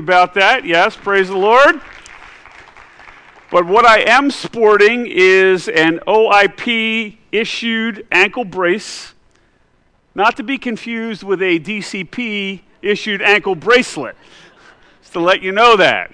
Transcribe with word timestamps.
about 0.00 0.34
that. 0.34 0.64
Yes, 0.64 0.96
praise 0.96 1.28
the 1.28 1.36
Lord. 1.36 1.80
But 3.50 3.66
what 3.66 3.84
I 3.84 4.00
am 4.00 4.30
sporting 4.30 5.06
is 5.06 5.68
an 5.68 6.00
OIP 6.08 7.16
issued 7.30 8.06
ankle 8.10 8.44
brace, 8.44 9.12
not 10.14 10.36
to 10.38 10.42
be 10.42 10.56
confused 10.56 11.22
with 11.22 11.42
a 11.42 11.60
DCP 11.60 12.60
issued 12.80 13.20
ankle 13.20 13.54
bracelet. 13.54 14.16
Just 15.02 15.12
to 15.12 15.20
let 15.20 15.42
you 15.42 15.52
know 15.52 15.76
that. 15.76 16.12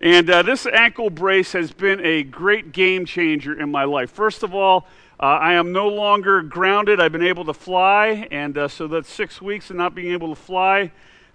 And 0.00 0.30
uh, 0.30 0.42
this 0.42 0.66
ankle 0.66 1.10
brace 1.10 1.52
has 1.52 1.72
been 1.72 2.00
a 2.04 2.22
great 2.22 2.72
game 2.72 3.04
changer 3.04 3.60
in 3.60 3.70
my 3.70 3.84
life. 3.84 4.10
First 4.10 4.42
of 4.42 4.54
all, 4.54 4.86
uh, 5.20 5.24
I 5.24 5.52
am 5.52 5.72
no 5.72 5.88
longer 5.88 6.40
grounded. 6.40 7.00
I've 7.00 7.12
been 7.12 7.22
able 7.22 7.44
to 7.44 7.54
fly, 7.54 8.26
and 8.30 8.56
uh, 8.56 8.68
so 8.68 8.88
that's 8.88 9.12
six 9.12 9.42
weeks 9.42 9.70
of 9.70 9.76
not 9.76 9.94
being 9.94 10.12
able 10.12 10.34
to 10.34 10.40
fly 10.40 10.90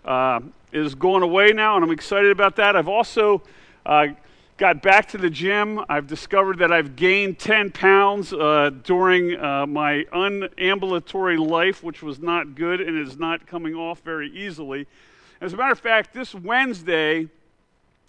uh, 0.08 0.39
is 0.71 0.96
going 0.96 1.21
away 1.21 1.52
now, 1.54 1.76
and 1.76 1.84
I'm 1.84 1.92
excited 1.92 2.32
about 2.32 2.56
that. 2.56 2.75
I've 2.75 2.88
also 2.88 3.43
uh, 3.86 4.07
got 4.57 4.82
back 4.82 5.07
to 5.10 5.18
the 5.18 5.30
gym. 5.30 5.80
I've 5.89 6.07
discovered 6.07 6.57
that 6.60 6.71
I've 6.71 6.96
gained 6.96 7.38
10 7.38 7.71
pounds 7.71 8.33
uh, 8.33 8.71
during 8.83 9.39
my 9.71 10.06
unambulatory 10.11 11.38
life, 11.38 11.83
which 11.83 12.02
was 12.02 12.20
not 12.20 12.56
good 12.56 12.82
and 12.82 12.97
is 12.97 13.18
not 13.18 13.46
coming 13.46 13.75
off 13.75 14.02
very 14.02 14.30
easily. 14.30 14.88
As 15.42 15.54
a 15.54 15.57
matter 15.57 15.74
of 15.74 15.80
fact, 15.80 16.14
this 16.14 16.33
Wednesday, 16.33 17.28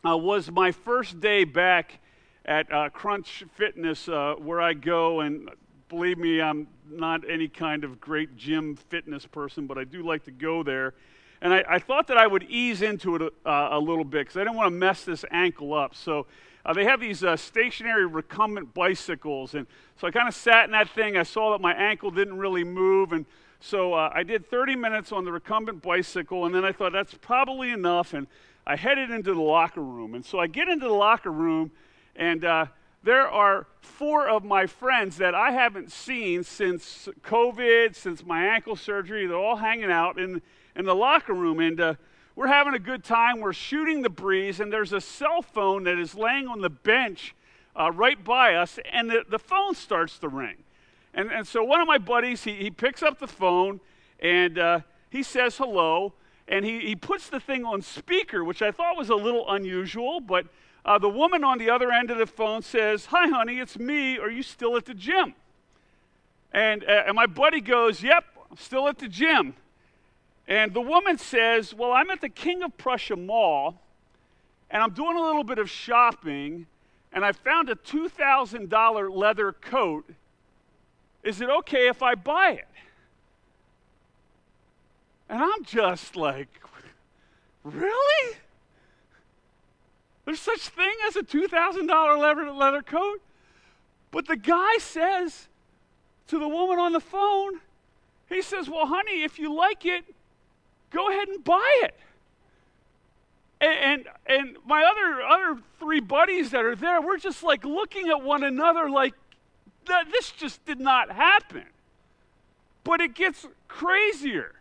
uh, 0.07 0.17
was 0.17 0.51
my 0.51 0.71
first 0.71 1.21
day 1.21 1.45
back 1.45 1.99
at 2.45 2.71
uh, 2.73 2.89
Crunch 2.91 3.45
Fitness, 3.55 4.09
uh, 4.09 4.35
where 4.39 4.61
I 4.61 4.73
go. 4.73 5.21
And 5.21 5.51
believe 5.89 6.19
me, 6.19 6.41
I'm 6.41 6.69
not 6.89 7.29
any 7.29 7.49
kind 7.49 7.85
of 7.85 8.01
great 8.01 8.37
gym 8.37 8.77
fitness 8.77 9.27
person, 9.27 9.67
but 9.67 9.77
I 9.77 9.85
do 9.85 10.03
like 10.03 10.25
to 10.25 10.31
go 10.31 10.63
there. 10.63 10.95
And 11.41 11.53
I, 11.53 11.65
I 11.69 11.79
thought 11.79 12.07
that 12.09 12.17
I 12.17 12.27
would 12.27 12.45
ease 12.45 12.83
into 12.83 13.17
it 13.17 13.23
a, 13.23 13.49
uh, 13.49 13.69
a 13.73 13.79
little 13.79 14.05
bit 14.05 14.27
because 14.27 14.37
I 14.37 14.41
didn't 14.41 14.57
want 14.57 14.67
to 14.67 14.77
mess 14.77 15.05
this 15.05 15.25
ankle 15.31 15.75
up. 15.75 15.95
So 15.95 16.27
uh, 16.65 16.73
they 16.73 16.85
have 16.85 17.01
these 17.01 17.23
uh, 17.23 17.37
stationary 17.37 18.07
recumbent 18.07 18.75
bicycles. 18.75 19.55
And 19.55 19.67
so 20.01 20.07
I 20.07 20.11
kind 20.11 20.29
of 20.29 20.35
sat 20.35 20.65
in 20.65 20.73
that 20.73 20.91
thing. 20.91 21.17
I 21.17 21.23
saw 21.23 21.53
that 21.53 21.61
my 21.61 21.75
ankle 21.75 22.11
didn't 22.11 22.39
really 22.39 22.65
move. 22.65 23.13
And 23.13 23.25
so 23.61 23.95
I 23.95 24.23
did 24.23 24.49
30 24.49 24.77
minutes 24.77 25.13
on 25.13 25.25
the 25.25 25.33
recumbent 25.33 25.83
bicycle. 25.83 26.47
And 26.47 26.55
then 26.55 26.65
I 26.65 26.73
thought 26.73 26.93
that's 26.93 27.15
probably 27.15 27.71
enough. 27.71 28.15
And 28.15 28.27
I 28.69 28.77
headed 28.77 29.11
into 29.11 29.33
the 29.33 29.41
locker 29.41 29.81
room. 29.81 30.15
And 30.15 30.23
so 30.23 30.39
I 30.39 30.47
get 30.47 30.69
into 30.69 30.87
the 30.87 30.93
locker 30.93 31.33
room, 31.33 31.71
and 32.15 32.45
uh, 32.45 32.67
there 33.03 33.29
are 33.29 33.67
four 33.81 34.29
of 34.29 34.45
my 34.45 34.67
friends 34.67 35.17
that 35.19 35.35
I 35.35 35.53
haven't 35.53 35.93
seen 35.93 36.43
since 36.43 37.09
COVID, 37.23 37.95
since 37.95 38.25
my 38.25 38.45
ankle 38.45 38.77
surgery. 38.77 39.27
They're 39.27 39.37
all 39.37 39.57
hanging 39.57 39.91
out 39.91 40.19
in, 40.19 40.43
in 40.75 40.85
the 40.85 40.95
locker 40.95 41.33
room. 41.33 41.61
And 41.61 41.81
uh, 41.81 41.95
we're 42.35 42.49
having 42.49 42.75
a 42.75 42.79
good 42.79 43.05
time. 43.05 43.41
We're 43.41 43.53
shooting 43.53 44.03
the 44.03 44.11
breeze, 44.11 44.61
and 44.61 44.73
there's 44.73 44.93
a 44.93 45.01
cell 45.01 45.43
phone 45.43 45.85
that 45.85 45.99
is 45.99 46.15
laying 46.15 46.49
on 46.49 46.61
the 46.61 46.71
bench 46.71 47.35
uh, 47.75 47.93
right 47.93 48.23
by 48.23 48.55
us, 48.55 48.79
and 48.93 49.09
the, 49.09 49.25
the 49.29 49.39
phone 49.39 49.75
starts 49.75 50.19
to 50.19 50.29
ring. 50.29 50.57
And, 51.15 51.31
and 51.31 51.47
so 51.47 51.63
one 51.63 51.81
of 51.81 51.87
my 51.87 51.99
buddies, 51.99 52.45
he, 52.45 52.55
he 52.55 52.71
picks 52.71 53.03
up 53.03 53.21
the 53.21 53.29
phone, 53.29 53.81
and 54.21 54.59
uh, 54.59 54.81
he 55.11 55.23
says 55.23 55.57
hello 55.57 56.15
and 56.49 56.65
he, 56.65 56.81
he 56.81 56.97
puts 56.97 57.29
the 57.29 57.39
thing 57.39 57.65
on 57.65 57.83
speaker, 57.83 58.43
which 58.43 58.63
I 58.63 58.73
thought 58.73 58.97
was 58.97 59.11
a 59.11 59.15
little 59.15 59.51
unusual, 59.51 60.21
but 60.21 60.47
uh, 60.89 60.97
the 60.97 61.09
woman 61.09 61.45
on 61.45 61.59
the 61.59 61.69
other 61.69 61.93
end 61.93 62.11
of 62.11 62.17
the 62.17 62.27
phone 62.27 62.63
says, 62.63 63.05
Hi, 63.07 63.29
honey, 63.29 63.59
it's 63.59 63.79
me. 63.79 64.17
Are 64.19 64.31
you 64.31 64.43
still 64.43 64.75
at 64.75 64.87
the 64.87 64.95
gym? 64.95 65.35
And, 66.51 66.83
uh, 66.83 67.03
and 67.07 67.15
my 67.15 67.27
buddy 67.27 67.61
goes, 67.61 68.03
Yep, 68.03 68.25
I'm 68.51 68.57
still 68.57 68.89
at 68.89 68.99
the 68.99 69.07
gym. 69.07 69.53
And 70.47 70.73
the 70.73 70.81
woman 70.81 71.19
says, 71.19 71.75
Well, 71.75 71.93
I'm 71.93 72.09
at 72.09 72.23
the 72.23 72.31
King 72.31 72.63
of 72.63 72.75
Prussia 72.79 73.17
Mall, 73.17 73.79
and 74.71 74.83
I'm 74.83 74.93
doing 74.93 75.19
a 75.19 75.21
little 75.21 75.45
bit 75.45 75.59
of 75.59 75.69
shopping, 75.69 76.65
and 77.13 77.23
I 77.23 77.33
found 77.33 77.69
a 77.69 77.75
$2,000 77.75 79.15
leather 79.15 79.53
coat. 79.53 80.09
Is 81.23 81.43
it 81.43 81.51
okay 81.51 81.89
if 81.89 82.03
I 82.03 82.15
buy 82.15 82.53
it? 82.53 82.69
And 85.29 85.43
I'm 85.43 85.65
just 85.65 86.17
like, 86.17 86.49
really? 87.63 88.39
There's 90.29 90.41
such 90.41 90.69
thing 90.69 90.93
as 91.07 91.17
a 91.17 91.23
$2,000 91.23 92.19
leather, 92.19 92.53
leather 92.53 92.83
coat? 92.83 93.23
But 94.11 94.27
the 94.27 94.37
guy 94.37 94.77
says 94.77 95.49
to 96.27 96.39
the 96.39 96.47
woman 96.47 96.79
on 96.79 96.93
the 96.93 97.01
phone, 97.01 97.61
he 98.29 98.43
says, 98.43 98.69
Well, 98.69 98.85
honey, 98.85 99.23
if 99.23 99.39
you 99.39 99.55
like 99.55 99.87
it, 99.87 100.05
go 100.91 101.09
ahead 101.09 101.29
and 101.29 101.43
buy 101.43 101.81
it. 101.85 101.99
And, 103.63 103.79
and, 103.81 104.09
and 104.27 104.57
my 104.67 104.85
other, 104.85 105.23
other 105.23 105.63
three 105.79 106.01
buddies 106.01 106.51
that 106.51 106.63
are 106.63 106.77
there, 106.77 107.01
we're 107.01 107.17
just 107.17 107.43
like 107.43 107.65
looking 107.65 108.11
at 108.11 108.23
one 108.23 108.45
another 108.45 108.91
like, 108.91 109.15
this 110.13 110.31
just 110.33 110.63
did 110.67 110.79
not 110.79 111.11
happen. 111.11 111.65
But 112.85 113.01
it 113.01 113.15
gets 113.15 113.47
crazier. 113.67 114.58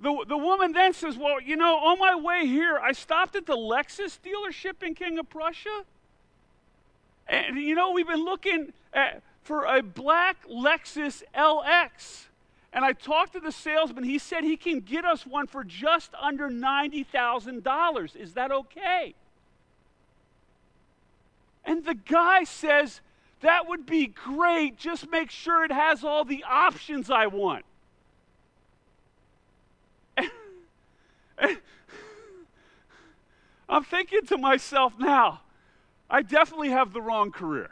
The, 0.00 0.24
the 0.26 0.36
woman 0.36 0.72
then 0.72 0.94
says, 0.94 1.18
Well, 1.18 1.40
you 1.40 1.56
know, 1.56 1.76
on 1.76 1.98
my 1.98 2.14
way 2.14 2.46
here, 2.46 2.78
I 2.78 2.92
stopped 2.92 3.36
at 3.36 3.46
the 3.46 3.56
Lexus 3.56 4.18
dealership 4.18 4.82
in 4.82 4.94
King 4.94 5.18
of 5.18 5.28
Prussia. 5.28 5.84
And, 7.28 7.58
you 7.58 7.74
know, 7.74 7.92
we've 7.92 8.08
been 8.08 8.24
looking 8.24 8.72
at, 8.92 9.22
for 9.42 9.64
a 9.64 9.82
black 9.82 10.48
Lexus 10.48 11.22
LX. 11.34 12.24
And 12.72 12.84
I 12.84 12.92
talked 12.92 13.34
to 13.34 13.40
the 13.40 13.52
salesman. 13.52 14.04
He 14.04 14.18
said 14.18 14.42
he 14.42 14.56
can 14.56 14.80
get 14.80 15.04
us 15.04 15.26
one 15.26 15.46
for 15.46 15.64
just 15.64 16.12
under 16.18 16.48
$90,000. 16.48 18.16
Is 18.16 18.34
that 18.34 18.50
okay? 18.50 19.14
And 21.64 21.84
the 21.84 21.94
guy 21.94 22.44
says, 22.44 23.02
That 23.42 23.68
would 23.68 23.84
be 23.84 24.06
great. 24.06 24.78
Just 24.78 25.10
make 25.10 25.30
sure 25.30 25.62
it 25.64 25.72
has 25.72 26.04
all 26.04 26.24
the 26.24 26.42
options 26.48 27.10
I 27.10 27.26
want. 27.26 27.64
I'm 33.68 33.84
thinking 33.84 34.26
to 34.26 34.38
myself 34.38 34.94
now, 34.98 35.42
I 36.10 36.22
definitely 36.22 36.70
have 36.70 36.92
the 36.92 37.00
wrong 37.00 37.30
career. 37.30 37.70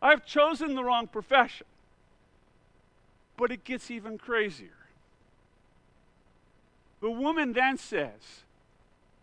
I've 0.00 0.24
chosen 0.24 0.74
the 0.74 0.84
wrong 0.84 1.06
profession. 1.06 1.66
But 3.36 3.50
it 3.50 3.64
gets 3.64 3.90
even 3.90 4.18
crazier. 4.18 4.68
The 7.00 7.10
woman 7.10 7.52
then 7.52 7.76
says, 7.76 8.44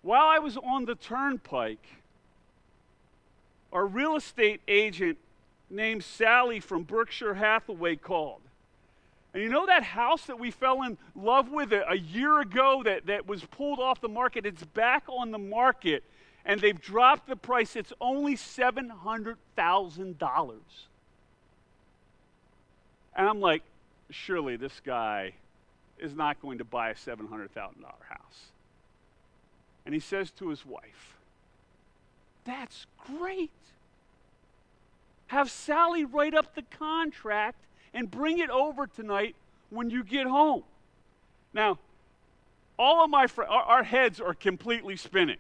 While 0.01 0.28
I 0.28 0.40
was 0.40 0.57
on 0.57 0.85
the 0.85 0.96
turnpike, 0.96 1.88
our 3.72 3.85
real 3.85 4.16
estate 4.16 4.62
agent 4.68 5.18
named 5.69 6.03
Sally 6.03 6.59
from 6.59 6.84
Berkshire 6.84 7.35
Hathaway 7.35 7.96
called. 7.96 8.41
And 9.34 9.42
you 9.42 9.50
know 9.50 9.66
that 9.66 9.84
house 9.84 10.25
that 10.25 10.40
we 10.40 10.52
fell 10.52 10.84
in 10.84 10.97
love 11.16 11.50
with 11.50 11.72
a, 11.72 11.90
a, 11.90 11.96
year 11.96 12.42
ago 12.42 12.84
that, 12.84 13.06
that 13.06 13.28
was 13.28 13.46
pulled 13.46 13.80
off 13.80 14.02
the 14.02 14.09
market? 14.09 14.46
It's 14.46 14.64
back 14.64 15.03
on 15.08 15.31
the 15.31 15.38
market, 15.38 16.03
and 16.44 16.59
they've 16.59 16.80
dropped 16.80 17.28
the 17.28 17.38
price. 17.38 17.78
It's 17.78 17.94
only 18.02 18.36
$700,000. 18.36 20.59
And 23.16 23.28
I'm 23.28 23.40
like, 23.40 23.64
surely 24.09 24.58
this 24.58 24.81
guy 24.84 25.34
is 25.98 26.13
not 26.13 26.42
going 26.42 26.58
to 26.58 26.66
buy 26.66 26.90
a 26.90 26.96
$700,000 26.96 27.48
house. 28.09 28.46
And 29.86 29.94
he 29.94 30.00
says 30.00 30.31
to 30.31 30.50
his 30.50 30.66
wife, 30.66 31.16
That's 32.44 32.86
great. 33.18 33.52
Have 35.28 35.50
Sally 35.50 36.03
write 36.03 36.34
up 36.34 36.56
the 36.56 36.63
contract 36.63 37.63
and 37.94 38.09
bring 38.09 38.40
it 38.40 38.50
over 38.50 38.88
tonight 38.88 39.35
when 39.69 39.90
you 39.90 40.03
get 40.03 40.28
home. 40.28 40.63
Now, 41.53 41.79
all 42.78 43.03
of 43.03 43.09
my 43.09 43.28
friends, 43.28 43.52
our, 43.52 43.63
our 43.63 43.84
heads 43.84 44.19
are 44.19 44.34
completely 44.34 44.96
spinning. 44.96 45.38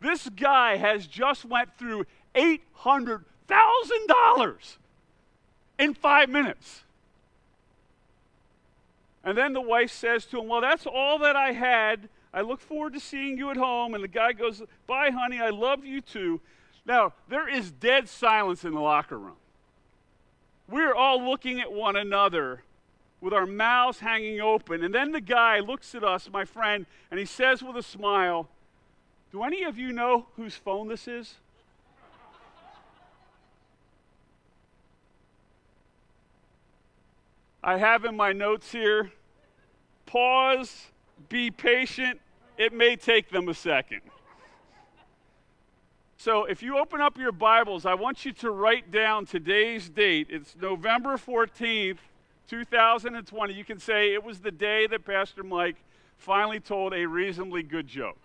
This 0.00 0.28
guy 0.28 0.76
has 0.76 1.06
just 1.06 1.44
went 1.44 1.76
through 1.78 2.06
$800,000 2.34 4.76
in 5.78 5.94
five 5.94 6.28
minutes. 6.28 6.82
And 9.24 9.38
then 9.38 9.52
the 9.52 9.60
wife 9.60 9.92
says 9.92 10.24
to 10.26 10.40
him, 10.40 10.48
Well, 10.48 10.60
that's 10.60 10.86
all 10.86 11.18
that 11.20 11.36
I 11.36 11.52
had. 11.52 12.08
I 12.34 12.40
look 12.40 12.60
forward 12.60 12.94
to 12.94 13.00
seeing 13.00 13.38
you 13.38 13.50
at 13.50 13.56
home. 13.56 13.94
And 13.94 14.02
the 14.02 14.08
guy 14.08 14.32
goes, 14.32 14.62
Bye, 14.86 15.10
honey. 15.10 15.40
I 15.40 15.50
love 15.50 15.84
you 15.84 16.00
too. 16.00 16.40
Now, 16.84 17.12
there 17.28 17.48
is 17.48 17.70
dead 17.70 18.08
silence 18.08 18.64
in 18.64 18.74
the 18.74 18.80
locker 18.80 19.18
room. 19.18 19.36
We're 20.68 20.94
all 20.94 21.22
looking 21.22 21.60
at 21.60 21.72
one 21.72 21.96
another 21.96 22.62
with 23.20 23.32
our 23.32 23.46
mouths 23.46 24.00
hanging 24.00 24.40
open. 24.40 24.82
And 24.82 24.94
then 24.94 25.12
the 25.12 25.20
guy 25.20 25.60
looks 25.60 25.94
at 25.94 26.02
us, 26.02 26.28
my 26.32 26.44
friend, 26.44 26.86
and 27.10 27.20
he 27.20 27.26
says 27.26 27.62
with 27.62 27.76
a 27.76 27.82
smile, 27.82 28.48
Do 29.30 29.42
any 29.42 29.62
of 29.62 29.78
you 29.78 29.92
know 29.92 30.26
whose 30.36 30.54
phone 30.54 30.88
this 30.88 31.06
is? 31.06 31.36
I 37.64 37.78
have 37.78 38.04
in 38.04 38.16
my 38.16 38.32
notes 38.32 38.72
here 38.72 39.12
pause, 40.04 40.88
be 41.28 41.50
patient, 41.50 42.20
it 42.58 42.72
may 42.72 42.96
take 42.96 43.30
them 43.30 43.48
a 43.48 43.54
second. 43.54 44.02
So 46.22 46.44
if 46.44 46.62
you 46.62 46.78
open 46.78 47.00
up 47.00 47.18
your 47.18 47.32
Bibles, 47.32 47.84
I 47.84 47.94
want 47.94 48.24
you 48.24 48.32
to 48.34 48.52
write 48.52 48.92
down 48.92 49.26
today's 49.26 49.88
date. 49.88 50.28
It's 50.30 50.54
November 50.54 51.16
14th, 51.16 51.98
2020. 52.48 53.52
You 53.52 53.64
can 53.64 53.80
say 53.80 54.14
it 54.14 54.22
was 54.22 54.38
the 54.38 54.52
day 54.52 54.86
that 54.86 55.04
Pastor 55.04 55.42
Mike 55.42 55.74
finally 56.18 56.60
told 56.60 56.94
a 56.94 57.06
reasonably 57.06 57.64
good 57.64 57.88
joke. 57.88 58.20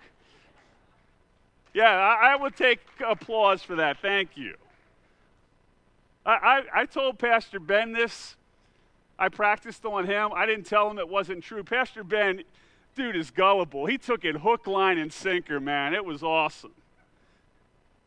Yeah, 1.74 1.90
I, 1.90 2.34
I 2.34 2.36
would 2.36 2.56
take 2.56 2.82
applause 3.04 3.64
for 3.64 3.74
that. 3.78 3.98
Thank 4.00 4.38
you. 4.38 4.54
I, 6.24 6.34
I, 6.34 6.82
I 6.82 6.86
told 6.86 7.18
Pastor 7.18 7.60
Ben 7.60 7.94
this. 7.94 8.36
I 9.18 9.30
practiced 9.30 9.84
on 9.86 10.06
him. 10.06 10.34
I 10.36 10.46
didn't 10.46 10.68
tell 10.68 10.88
him 10.92 11.00
it 11.00 11.10
wasn't 11.10 11.44
true. 11.44 11.64
Pastor 11.64 12.04
Ben, 12.04 12.44
dude 12.96 13.16
is 13.16 13.32
gullible. 13.32 13.88
He 13.88 13.98
took 13.98 14.24
it 14.24 14.36
hook, 14.36 14.68
line, 14.68 15.00
and 15.00 15.12
sinker, 15.12 15.60
man. 15.60 15.96
It 15.96 16.06
was 16.06 16.22
awesome. 16.22 16.74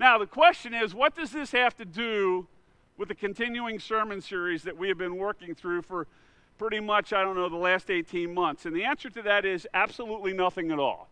Now, 0.00 0.17
the 0.17 0.26
question 0.26 0.73
is 0.73 0.94
what 0.94 1.14
does 1.14 1.31
this 1.31 1.52
have 1.52 1.76
to 1.76 1.85
do 1.85 2.47
with 2.97 3.08
the 3.08 3.14
continuing 3.14 3.79
sermon 3.79 4.23
series 4.23 4.62
that 4.62 4.75
we 4.79 4.88
have 4.88 4.97
been 4.97 5.19
working 5.19 5.55
through 5.55 5.82
for 5.82 6.06
pretty 6.56 6.81
much, 6.81 7.12
I 7.12 7.23
don't 7.23 7.37
know, 7.37 7.50
the 7.50 7.56
last 7.56 7.91
18 7.91 8.32
months? 8.32 8.64
And 8.64 8.75
the 8.75 8.82
answer 8.82 9.11
to 9.11 9.20
that 9.20 9.44
is 9.44 9.69
absolutely 9.75 10.32
nothing 10.32 10.70
at 10.70 10.79
all. 10.79 11.11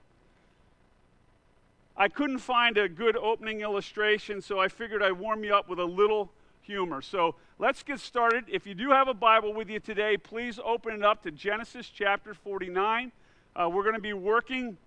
I 1.99 2.09
couldn't 2.09 2.39
find 2.39 2.79
a 2.79 2.89
good 2.89 3.15
opening 3.19 3.61
illustration, 3.61 4.41
so 4.41 4.59
I 4.59 4.69
figured 4.69 5.03
I'd 5.03 5.13
warm 5.13 5.45
you 5.45 5.55
up 5.55 5.69
with 5.69 5.81
a 5.81 5.85
little 5.85 6.31
humor. 6.63 7.03
So 7.03 7.35
let's 7.59 7.83
get 7.83 8.01
started. 8.01 8.45
If 8.49 8.67
you 8.67 8.75
do 8.75 8.89
have 8.89 9.07
a 9.07 9.15
Bible 9.15 9.53
with 9.53 9.69
you 9.69 9.81
today, 9.81 10.17
please 10.17 10.59
open 10.65 10.95
it 10.95 11.03
up 11.03 11.23
to 11.25 11.31
Genesis 11.31 11.91
chapter 11.95 12.33
49. 12.33 13.13
Uh, 13.55 13.69
we're 13.69 13.83
going 13.83 13.97
to 13.97 14.01
be 14.01 14.15
working 14.15 14.79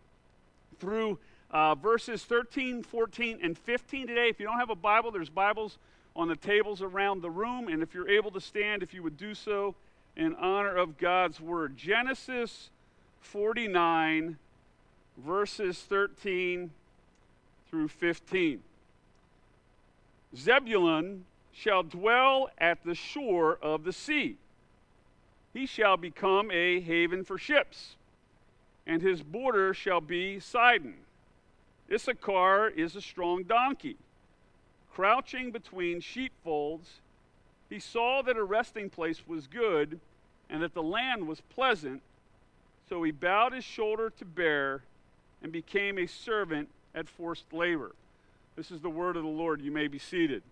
through 0.79 1.19
uh, 1.51 1.75
verses 1.75 2.23
13, 2.23 2.83
14, 2.83 3.39
and 3.43 3.57
15 3.57 4.07
today. 4.07 4.29
If 4.29 4.39
you 4.39 4.45
don't 4.45 4.59
have 4.59 4.69
a 4.69 4.75
Bible, 4.75 5.11
there's 5.11 5.29
Bibles 5.29 5.77
on 6.15 6.27
the 6.27 6.35
tables 6.35 6.81
around 6.81 7.21
the 7.21 7.29
room. 7.29 7.67
And 7.67 7.83
if 7.83 7.93
you're 7.93 8.09
able 8.09 8.31
to 8.31 8.41
stand, 8.41 8.83
if 8.83 8.93
you 8.93 9.03
would 9.03 9.17
do 9.17 9.33
so 9.33 9.75
in 10.15 10.35
honor 10.35 10.75
of 10.75 10.97
God's 10.97 11.39
word. 11.39 11.77
Genesis 11.77 12.69
49, 13.21 14.37
verses 15.17 15.79
13 15.79 16.71
through 17.69 17.87
15. 17.87 18.61
Zebulun 20.35 21.25
shall 21.53 21.83
dwell 21.83 22.49
at 22.57 22.83
the 22.83 22.95
shore 22.95 23.57
of 23.61 23.83
the 23.83 23.93
sea. 23.93 24.37
He 25.53 25.65
shall 25.65 25.97
become 25.97 26.49
a 26.49 26.79
haven 26.79 27.23
for 27.23 27.37
ships 27.37 27.95
and 28.85 29.01
his 29.01 29.21
border 29.21 29.73
shall 29.73 30.01
be 30.01 30.39
Sidon. 30.39 30.95
Issachar 31.91 32.69
is 32.69 32.95
a 32.95 33.01
strong 33.01 33.43
donkey. 33.43 33.97
Crouching 34.93 35.51
between 35.51 35.99
sheepfolds, 35.99 36.89
he 37.69 37.79
saw 37.79 38.21
that 38.21 38.37
a 38.37 38.43
resting 38.43 38.89
place 38.89 39.27
was 39.27 39.47
good 39.47 39.99
and 40.49 40.61
that 40.61 40.73
the 40.73 40.83
land 40.83 41.27
was 41.27 41.41
pleasant. 41.41 42.01
So 42.89 43.03
he 43.03 43.11
bowed 43.11 43.53
his 43.53 43.63
shoulder 43.63 44.09
to 44.19 44.25
bear 44.25 44.83
and 45.41 45.51
became 45.51 45.97
a 45.97 46.07
servant 46.07 46.69
at 46.93 47.07
forced 47.07 47.51
labor. 47.53 47.91
This 48.55 48.71
is 48.71 48.81
the 48.81 48.89
word 48.89 49.15
of 49.15 49.23
the 49.23 49.29
Lord. 49.29 49.61
You 49.61 49.71
may 49.71 49.87
be 49.87 49.97
seated. 49.97 50.43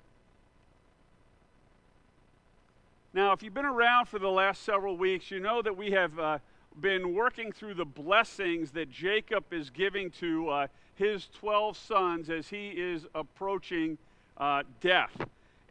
Now, 3.13 3.33
if 3.33 3.43
you've 3.43 3.53
been 3.53 3.65
around 3.65 4.07
for 4.07 4.19
the 4.19 4.29
last 4.29 4.63
several 4.63 4.95
weeks, 4.95 5.31
you 5.31 5.39
know 5.39 5.61
that 5.61 5.75
we 5.75 5.91
have 5.91 6.17
uh, 6.17 6.37
been 6.79 7.13
working 7.13 7.51
through 7.51 7.73
the 7.73 7.85
blessings 7.85 8.71
that 8.71 8.89
Jacob 8.91 9.51
is 9.51 9.69
giving 9.69 10.11
to 10.11 10.49
uh, 10.49 10.67
his 10.99 11.27
12 11.39 11.77
sons 11.77 12.29
as 12.29 12.49
he 12.49 12.67
is 12.69 13.07
approaching 13.15 13.97
uh, 14.37 14.63
death. 14.81 15.15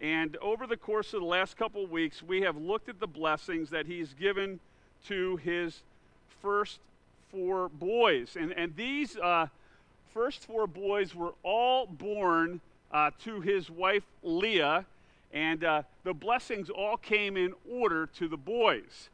And 0.01 0.37
over 0.39 0.67
the 0.67 0.77
course 0.77 1.13
of 1.13 1.21
the 1.21 1.27
last 1.27 1.57
couple 1.57 1.85
of 1.85 1.91
weeks, 1.91 2.23
we 2.23 2.41
have 2.41 2.57
looked 2.57 2.89
at 2.89 2.99
the 2.99 3.07
blessings 3.07 3.69
that 3.71 3.87
he's 3.87 4.15
given 4.15 4.59
to 5.07 5.37
his 5.37 5.83
first 6.41 6.79
four 7.31 7.69
boys. 7.69 8.37
And, 8.41 8.53
and 8.53 8.75
these 8.75 9.19
uh, 9.19 9.49
first 10.15 10.47
four 10.47 10.67
boys 10.67 11.15
were 11.15 11.35
all 11.43 11.87
born 11.87 12.61
uh, 12.91 13.11
to 13.25 13.43
his 13.43 13.69
wife 13.69 14.05
Leah, 14.23 14.87
and 15.35 15.63
uh, 15.63 15.83
the 16.05 16.15
blessings 16.15 16.71
all 16.71 16.97
came 16.97 17.37
in 17.37 17.53
order 17.71 18.07
to 18.17 18.29
the 18.29 18.37
boys. 18.39 19.11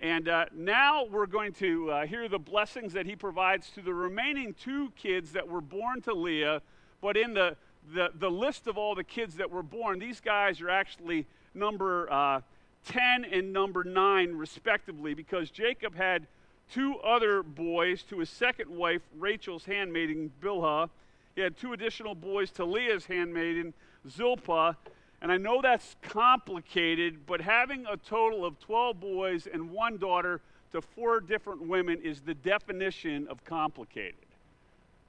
And 0.00 0.28
uh, 0.28 0.46
now 0.54 1.04
we're 1.04 1.26
going 1.26 1.52
to 1.54 1.90
uh, 1.90 2.06
hear 2.06 2.26
the 2.26 2.38
blessings 2.38 2.94
that 2.94 3.04
he 3.04 3.14
provides 3.14 3.68
to 3.70 3.82
the 3.82 3.92
remaining 3.92 4.54
two 4.54 4.92
kids 4.96 5.32
that 5.32 5.46
were 5.46 5.60
born 5.60 6.00
to 6.02 6.14
Leah. 6.14 6.62
But 7.02 7.18
in 7.18 7.34
the, 7.34 7.56
the, 7.94 8.08
the 8.14 8.30
list 8.30 8.66
of 8.66 8.78
all 8.78 8.94
the 8.94 9.04
kids 9.04 9.34
that 9.34 9.50
were 9.50 9.62
born, 9.62 9.98
these 9.98 10.20
guys 10.20 10.62
are 10.62 10.70
actually 10.70 11.26
number 11.52 12.10
uh, 12.10 12.40
10 12.86 13.26
and 13.26 13.52
number 13.52 13.84
9, 13.84 14.32
respectively, 14.32 15.12
because 15.12 15.50
Jacob 15.50 15.94
had 15.94 16.26
two 16.72 16.96
other 17.00 17.42
boys 17.42 18.02
to 18.04 18.20
his 18.20 18.30
second 18.30 18.70
wife, 18.70 19.02
Rachel's 19.18 19.66
handmaiden, 19.66 20.32
Bilhah. 20.40 20.88
He 21.34 21.42
had 21.42 21.58
two 21.58 21.74
additional 21.74 22.14
boys 22.14 22.50
to 22.52 22.64
Leah's 22.64 23.04
handmaiden, 23.04 23.74
Zilpah. 24.08 24.78
And 25.22 25.30
I 25.30 25.36
know 25.36 25.60
that's 25.60 25.96
complicated, 26.02 27.26
but 27.26 27.40
having 27.40 27.84
a 27.86 27.96
total 27.96 28.44
of 28.44 28.58
12 28.60 29.00
boys 29.00 29.46
and 29.46 29.70
one 29.70 29.98
daughter 29.98 30.40
to 30.72 30.80
four 30.80 31.20
different 31.20 31.66
women 31.66 32.00
is 32.02 32.20
the 32.20 32.34
definition 32.34 33.26
of 33.28 33.44
complicated. 33.44 34.14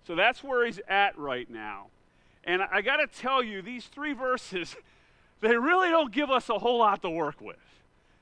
So 0.06 0.16
that's 0.16 0.44
where 0.44 0.66
he's 0.66 0.80
at 0.88 1.18
right 1.18 1.50
now. 1.50 1.88
And 2.44 2.62
I 2.62 2.82
got 2.82 2.98
to 2.98 3.08
tell 3.08 3.44
you, 3.44 3.62
these 3.62 3.86
three 3.86 4.14
verses, 4.14 4.76
they 5.42 5.56
really 5.56 5.90
don't 5.90 6.12
give 6.12 6.30
us 6.30 6.50
a 6.50 6.58
whole 6.58 6.80
lot 6.80 7.02
to 7.04 7.10
work 7.10 7.40
with. 7.40 7.58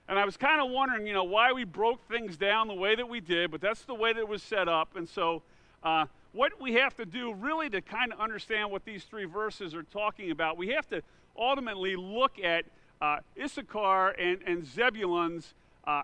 And 0.08 0.18
I 0.18 0.26
was 0.26 0.38
kind 0.38 0.60
of 0.60 0.72
wondering, 0.72 1.08
you 1.08 1.14
know, 1.14 1.24
why 1.24 1.54
we 1.54 1.64
broke 1.64 2.08
things 2.08 2.36
down 2.36 2.68
the 2.68 2.74
way 2.74 2.96
that 2.96 3.08
we 3.08 3.20
did, 3.20 3.52
but 3.52 3.62
that's 3.62 3.84
the 3.84 3.94
way 3.94 4.12
that 4.12 4.20
it 4.20 4.28
was 4.28 4.42
set 4.42 4.68
up. 4.68 4.96
And 4.96 5.08
so, 5.08 5.44
uh, 5.84 6.08
what 6.32 6.60
we 6.60 6.74
have 6.74 6.96
to 6.98 7.06
do 7.06 7.34
really 7.34 7.70
to 7.70 7.82
kind 7.82 8.12
of 8.12 8.20
understand 8.20 8.72
what 8.72 8.86
these 8.86 9.04
three 9.04 9.26
verses 9.26 9.74
are 9.74 9.84
talking 9.84 10.32
about, 10.32 10.58
we 10.58 10.70
have 10.70 10.88
to 10.90 11.02
ultimately 11.38 11.96
look 11.96 12.40
at 12.40 12.66
uh, 13.02 13.18
Issachar 13.42 14.10
and, 14.10 14.40
and 14.46 14.66
Zebulun's 14.66 15.54
uh, 15.86 16.04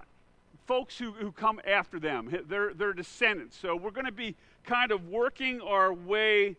folks 0.65 0.97
who, 0.97 1.11
who 1.11 1.31
come 1.31 1.61
after 1.67 1.99
them, 1.99 2.29
their, 2.47 2.73
their 2.73 2.93
descendants. 2.93 3.57
So 3.57 3.75
we're 3.75 3.91
going 3.91 4.05
to 4.05 4.11
be 4.11 4.35
kind 4.63 4.91
of 4.91 5.09
working 5.09 5.61
our 5.61 5.93
way 5.93 6.55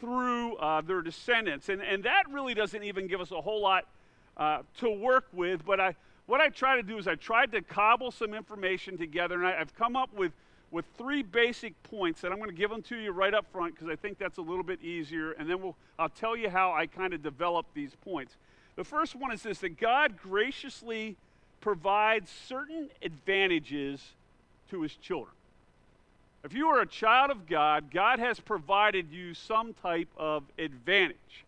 through 0.00 0.56
uh, 0.56 0.82
their 0.82 1.00
descendants. 1.00 1.68
And, 1.68 1.80
and 1.80 2.02
that 2.04 2.24
really 2.30 2.54
doesn't 2.54 2.82
even 2.82 3.06
give 3.06 3.20
us 3.20 3.30
a 3.30 3.40
whole 3.40 3.62
lot 3.62 3.86
uh, 4.36 4.58
to 4.78 4.90
work 4.90 5.26
with. 5.32 5.64
But 5.64 5.80
I, 5.80 5.94
what 6.26 6.40
I 6.40 6.48
try 6.48 6.76
to 6.76 6.82
do 6.82 6.98
is 6.98 7.08
I 7.08 7.14
tried 7.14 7.52
to 7.52 7.62
cobble 7.62 8.10
some 8.10 8.34
information 8.34 8.98
together, 8.98 9.36
and 9.36 9.46
I, 9.46 9.58
I've 9.60 9.74
come 9.74 9.96
up 9.96 10.12
with, 10.14 10.32
with 10.70 10.84
three 10.98 11.22
basic 11.22 11.80
points, 11.84 12.20
that 12.20 12.32
I'm 12.32 12.38
going 12.38 12.50
to 12.50 12.56
give 12.56 12.70
them 12.70 12.82
to 12.82 12.96
you 12.96 13.12
right 13.12 13.32
up 13.32 13.46
front 13.52 13.74
because 13.74 13.88
I 13.88 13.96
think 13.96 14.18
that's 14.18 14.38
a 14.38 14.42
little 14.42 14.64
bit 14.64 14.82
easier. 14.82 15.32
And 15.32 15.48
then 15.48 15.62
we'll, 15.62 15.76
I'll 15.98 16.08
tell 16.08 16.36
you 16.36 16.50
how 16.50 16.72
I 16.72 16.86
kind 16.86 17.14
of 17.14 17.22
developed 17.22 17.74
these 17.74 17.94
points. 18.04 18.36
The 18.74 18.84
first 18.84 19.14
one 19.14 19.32
is 19.32 19.42
this 19.42 19.58
that 19.60 19.78
God 19.78 20.16
graciously 20.18 21.16
provides 21.60 22.30
certain 22.46 22.90
advantages 23.02 24.12
to 24.70 24.82
his 24.82 24.94
children. 24.96 25.32
If 26.44 26.52
you 26.52 26.68
are 26.68 26.80
a 26.80 26.86
child 26.86 27.30
of 27.30 27.48
God, 27.48 27.90
God 27.90 28.18
has 28.18 28.38
provided 28.38 29.10
you 29.10 29.34
some 29.34 29.74
type 29.74 30.08
of 30.16 30.44
advantage. 30.58 31.44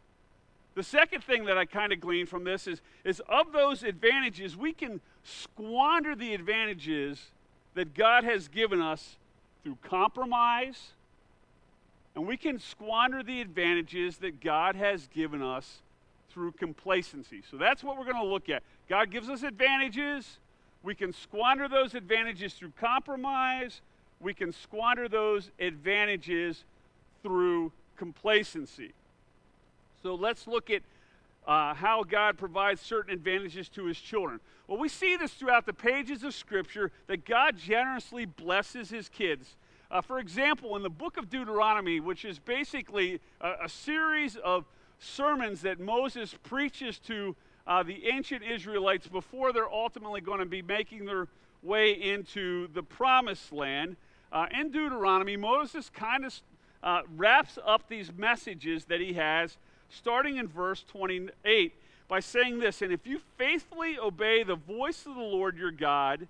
The 0.74 0.82
second 0.82 1.22
thing 1.22 1.44
that 1.44 1.58
I 1.58 1.66
kind 1.66 1.92
of 1.92 2.00
gleaned 2.00 2.28
from 2.28 2.44
this 2.44 2.66
is, 2.66 2.80
is 3.04 3.20
of 3.28 3.52
those 3.52 3.82
advantages, 3.82 4.56
we 4.56 4.72
can 4.72 5.00
squander 5.22 6.14
the 6.14 6.34
advantages 6.34 7.30
that 7.78 7.94
God 7.94 8.24
has 8.24 8.48
given 8.48 8.80
us 8.80 9.18
through 9.62 9.78
compromise, 9.84 10.88
and 12.16 12.26
we 12.26 12.36
can 12.36 12.58
squander 12.58 13.22
the 13.22 13.40
advantages 13.40 14.16
that 14.16 14.40
God 14.40 14.74
has 14.74 15.06
given 15.14 15.42
us 15.42 15.80
through 16.32 16.50
complacency. 16.50 17.40
So 17.48 17.56
that's 17.56 17.84
what 17.84 17.96
we're 17.96 18.02
going 18.02 18.16
to 18.16 18.24
look 18.24 18.48
at. 18.48 18.64
God 18.88 19.12
gives 19.12 19.28
us 19.28 19.44
advantages. 19.44 20.38
We 20.82 20.96
can 20.96 21.12
squander 21.12 21.68
those 21.68 21.94
advantages 21.94 22.54
through 22.54 22.72
compromise. 22.80 23.80
We 24.18 24.34
can 24.34 24.52
squander 24.52 25.08
those 25.08 25.52
advantages 25.60 26.64
through 27.22 27.70
complacency. 27.96 28.90
So 30.02 30.16
let's 30.16 30.48
look 30.48 30.68
at 30.68 30.82
uh, 31.48 31.74
how 31.74 32.04
God 32.04 32.38
provides 32.38 32.80
certain 32.80 33.12
advantages 33.12 33.68
to 33.70 33.86
his 33.86 33.98
children. 33.98 34.38
Well, 34.68 34.78
we 34.78 34.88
see 34.88 35.16
this 35.16 35.32
throughout 35.32 35.64
the 35.64 35.72
pages 35.72 36.22
of 36.22 36.34
Scripture 36.34 36.92
that 37.06 37.24
God 37.24 37.56
generously 37.56 38.26
blesses 38.26 38.90
his 38.90 39.08
kids. 39.08 39.56
Uh, 39.90 40.02
for 40.02 40.18
example, 40.18 40.76
in 40.76 40.82
the 40.82 40.90
book 40.90 41.16
of 41.16 41.30
Deuteronomy, 41.30 42.00
which 42.00 42.26
is 42.26 42.38
basically 42.38 43.20
a, 43.40 43.64
a 43.64 43.68
series 43.68 44.36
of 44.36 44.66
sermons 44.98 45.62
that 45.62 45.80
Moses 45.80 46.34
preaches 46.42 46.98
to 47.00 47.34
uh, 47.66 47.82
the 47.82 48.06
ancient 48.08 48.42
Israelites 48.44 49.08
before 49.08 49.52
they're 49.52 49.72
ultimately 49.72 50.20
going 50.20 50.40
to 50.40 50.46
be 50.46 50.60
making 50.60 51.06
their 51.06 51.28
way 51.62 51.92
into 51.92 52.68
the 52.74 52.82
promised 52.82 53.52
land, 53.52 53.96
uh, 54.30 54.46
in 54.50 54.70
Deuteronomy, 54.70 55.36
Moses 55.36 55.88
kind 55.88 56.26
of 56.26 56.34
uh, 56.82 57.00
wraps 57.16 57.58
up 57.64 57.88
these 57.88 58.12
messages 58.16 58.84
that 58.84 59.00
he 59.00 59.14
has, 59.14 59.56
starting 59.88 60.36
in 60.36 60.48
verse 60.48 60.84
28, 60.88 61.72
by 62.08 62.20
saying 62.20 62.58
this 62.58 62.82
And 62.82 62.92
if 62.92 63.06
you 63.06 63.20
faithfully 63.36 63.98
obey 63.98 64.42
the 64.42 64.56
voice 64.56 65.06
of 65.06 65.14
the 65.14 65.20
Lord 65.20 65.56
your 65.56 65.70
God, 65.70 66.26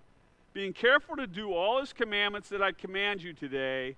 being 0.53 0.73
careful 0.73 1.17
to 1.17 1.27
do 1.27 1.55
all 1.55 1.81
his 1.81 1.93
commandments 1.93 2.49
that 2.49 2.62
I 2.62 2.73
command 2.73 3.23
you 3.23 3.33
today, 3.33 3.97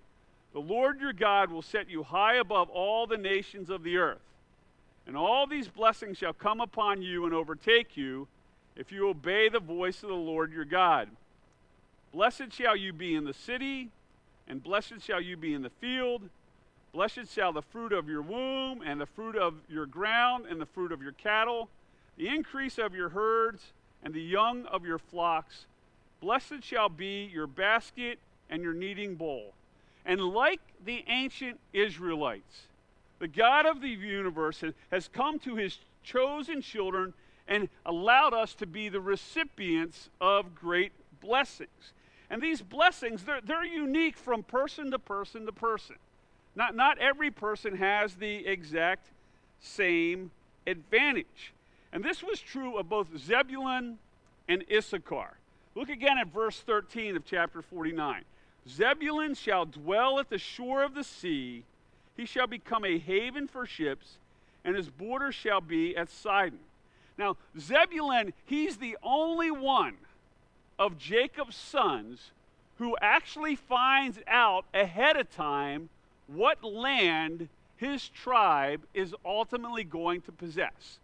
the 0.52 0.61
Lord 0.61 1.00
your 1.00 1.12
God 1.12 1.50
will 1.50 1.62
set 1.62 1.88
you 1.88 2.02
high 2.02 2.35
above 2.35 2.69
all 2.71 3.07
the 3.07 3.17
nations 3.17 3.71
of 3.71 3.83
the 3.83 3.97
earth. 3.97 4.21
And 5.07 5.17
all 5.17 5.47
these 5.47 5.69
blessings 5.69 6.19
shall 6.19 6.33
come 6.33 6.61
upon 6.61 7.02
you 7.02 7.25
and 7.25 7.35
overtake 7.35 7.97
you 7.97 8.29
if 8.76 8.93
you 8.93 9.09
obey 9.09 9.49
the 9.49 9.61
voice 9.61 10.02
of 10.02 10.09
the 10.09 10.14
Lord 10.14 10.52
your 10.52 10.64
God. 10.64 11.09
Blessed 12.12 12.52
shall 12.52 12.76
you 12.76 12.93
be 12.93 13.14
in 13.14 13.25
the 13.25 13.35
city, 13.35 13.88
and 14.49 14.62
blessed 14.62 15.00
shall 15.00 15.21
you 15.21 15.37
be 15.37 15.55
in 15.55 15.62
the 15.62 15.71
field. 15.71 16.23
Blessed 16.92 17.32
shall 17.32 17.52
the 17.52 17.62
fruit 17.62 17.92
of 17.92 18.09
your 18.09 18.23
womb, 18.23 18.82
and 18.85 19.00
the 19.00 19.06
fruit 19.06 19.37
of 19.37 19.54
your 19.68 19.87
ground, 19.87 20.47
and 20.47 20.61
the 20.61 20.66
fruit 20.66 20.90
of 20.90 21.02
your 21.02 21.12
cattle, 21.12 21.68
the 22.16 22.28
increase 22.28 22.78
of 22.78 22.94
your 22.94 23.11
herds, 23.11 23.73
and 24.02 24.12
the 24.12 24.23
young 24.23 24.66
of 24.66 24.85
your 24.85 24.99
flocks. 24.99 25.66
Blessed 26.20 26.62
shall 26.62 26.88
be 26.88 27.30
your 27.32 27.47
basket 27.47 28.18
and 28.49 28.62
your 28.62 28.75
kneading 28.75 29.14
bowl. 29.14 29.52
And 30.04 30.20
like 30.20 30.61
the 30.85 31.04
ancient 31.06 31.61
Israelites, 31.73 32.62
the 33.18 33.28
God 33.28 33.66
of 33.66 33.80
the 33.80 33.88
universe 33.88 34.64
has 34.90 35.09
come 35.09 35.38
to 35.40 35.56
his 35.56 35.78
chosen 36.02 36.62
children 36.62 37.14
and 37.47 37.68
allowed 37.85 38.35
us 38.35 38.54
to 38.54 38.66
be 38.66 38.88
the 38.88 39.00
recipients 39.00 40.09
of 40.20 40.54
great 40.54 40.92
blessings. 41.20 41.92
And 42.30 42.40
these 42.40 42.62
blessings, 42.62 43.25
they're, 43.25 43.40
they're 43.40 43.64
unique 43.64 44.16
from 44.16 44.42
person 44.42 44.90
to 44.92 44.99
person 44.99 45.47
to 45.47 45.52
person. 45.52 45.97
Not, 46.54 46.75
not 46.75 46.99
every 46.99 47.30
person 47.30 47.76
has 47.76 48.14
the 48.14 48.47
exact 48.47 49.07
same 49.61 50.30
advantage. 50.66 51.52
And 51.92 52.04
this 52.04 52.23
was 52.23 52.40
true 52.40 52.78
of 52.78 52.88
both 52.88 53.09
Zebulun 53.19 53.99
and 54.49 54.64
Issachar. 54.73 55.37
Look 55.75 55.88
again 55.88 56.19
at 56.19 56.28
verse 56.28 56.61
13 56.61 57.16
of 57.16 57.25
chapter 57.25 57.62
49. 57.62 58.25
Zebulun 58.69 59.35
shall 59.35 59.64
dwell 59.64 60.19
at 60.19 60.28
the 60.28 60.38
shore 60.38 60.83
of 60.83 60.95
the 60.95 61.04
sea, 61.04 61.64
he 62.16 62.26
shall 62.26 62.47
become 62.47 62.85
a 62.85 62.99
haven 62.99 63.49
for 63.49 63.64
ships, 63.64 64.19
and 64.64 64.76
his 64.76 64.90
border 64.90 65.33
shall 65.33 65.61
be 65.61 65.97
at 65.97 66.11
Sidon. 66.11 66.59
Now, 67.16 67.37
Zebulun, 67.59 68.33
he's 68.45 68.76
the 68.76 68.99
only 69.02 69.50
one 69.50 69.97
of 70.78 70.99
Jacob's 70.99 71.57
sons 71.57 72.33
who 72.78 72.97
actually 73.00 73.57
finds 73.57 74.19
out 74.26 74.64
ahead 74.75 75.16
of 75.16 75.30
time 75.35 75.88
what 76.34 76.62
land 76.62 77.49
his 77.76 78.08
tribe 78.08 78.82
is 78.94 79.14
ultimately 79.25 79.84
going 79.84 80.20
to 80.22 80.32
possess. 80.32 80.99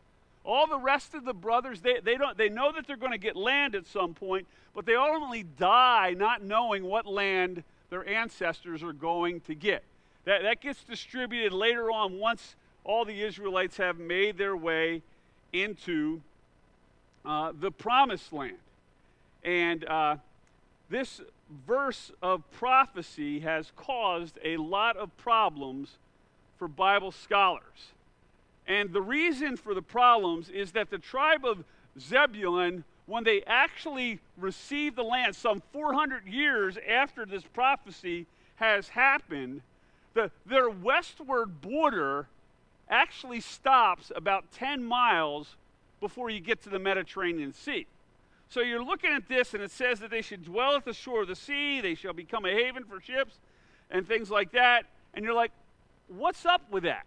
All 0.45 0.67
the 0.67 0.79
rest 0.79 1.15
of 1.15 1.25
the 1.25 1.35
brothers, 1.35 1.81
they, 1.81 1.99
they, 2.01 2.17
don't, 2.17 2.37
they 2.37 2.49
know 2.49 2.71
that 2.73 2.87
they're 2.87 2.97
going 2.97 3.13
to 3.13 3.19
get 3.19 3.35
land 3.35 3.75
at 3.75 3.87
some 3.87 4.15
point, 4.15 4.47
but 4.75 4.87
they 4.87 4.95
ultimately 4.95 5.43
die 5.43 6.15
not 6.17 6.43
knowing 6.43 6.85
what 6.85 7.07
land 7.07 7.65
their 7.91 8.07
ancestors 8.09 8.83
are 8.83 8.93
going 8.93 9.41
to 9.41 9.55
get. 9.55 9.83
That, 10.25 10.43
that 10.43 10.61
gets 10.61 10.85
distributed 10.85 11.53
later 11.53 11.91
on 11.91 12.19
once 12.19 12.55
all 12.85 13.05
the 13.05 13.23
Israelites 13.23 13.77
have 13.79 13.99
made 13.99 14.39
their 14.39 14.57
way 14.57 15.03
into 15.53 16.21
uh, 17.25 17.53
the 17.59 17.71
promised 17.71 18.33
land. 18.33 18.59
And 19.43 19.85
uh, 19.85 20.17
this 20.91 21.21
verse 21.67 22.11
of 22.23 22.49
prophecy 22.53 23.41
has 23.41 23.73
caused 23.77 24.39
a 24.45 24.57
lot 24.57 24.97
of 24.97 25.17
problems 25.17 25.99
for 26.59 26.69
Bible 26.69 27.13
scholars. 27.13 27.93
And 28.67 28.93
the 28.93 29.03
reason 29.03 29.57
for 29.57 29.75
the 29.75 29.83
problems 29.83 30.49
is 30.49 30.73
that 30.73 30.91
the 30.91 30.99
tribe 30.99 31.45
of 31.45 31.65
Zebulun, 32.01 32.85
when 33.07 33.25
they 33.25 33.43
actually 33.47 34.21
received 34.37 34.97
the 34.97 35.05
land, 35.05 35.37
some 35.37 35.63
400 35.73 36.27
years 36.27 36.77
after 36.89 37.25
this 37.25 37.45
prophecy 37.45 38.27
has 38.57 38.89
happened, 38.89 39.63
the, 40.15 40.31
their 40.47 40.69
westward 40.69 41.61
border 41.61 42.27
actually 42.89 43.41
stops 43.41 44.11
about 44.15 44.51
10 44.53 44.83
miles 44.83 45.57
before 46.01 46.31
you 46.31 46.41
get 46.41 46.63
to 46.63 46.69
the 46.69 46.79
Mediterranean 46.79 47.53
Sea. 47.53 47.87
So 48.49 48.61
you're 48.61 48.85
looking 48.85 49.13
at 49.13 49.29
this, 49.29 49.55
and 49.55 49.63
it 49.63 49.71
says 49.71 50.01
that 50.01 50.11
they 50.11 50.23
should 50.23 50.45
dwell 50.45 50.77
at 50.77 50.85
the 50.85 50.93
shore 50.93 51.23
of 51.23 51.29
the 51.29 51.37
sea, 51.37 51.81
they 51.81 51.95
shall 51.95 52.13
become 52.13 52.45
a 52.45 52.51
haven 52.51 52.85
for 52.85 53.01
ships, 53.01 53.39
and 53.91 54.07
things 54.07 54.31
like 54.31 54.53
that. 54.53 54.85
And 55.15 55.25
you're 55.25 55.35
like, 55.35 55.53
what's 56.09 56.47
up 56.47 56.63
with 56.71 56.85
that? 56.85 57.07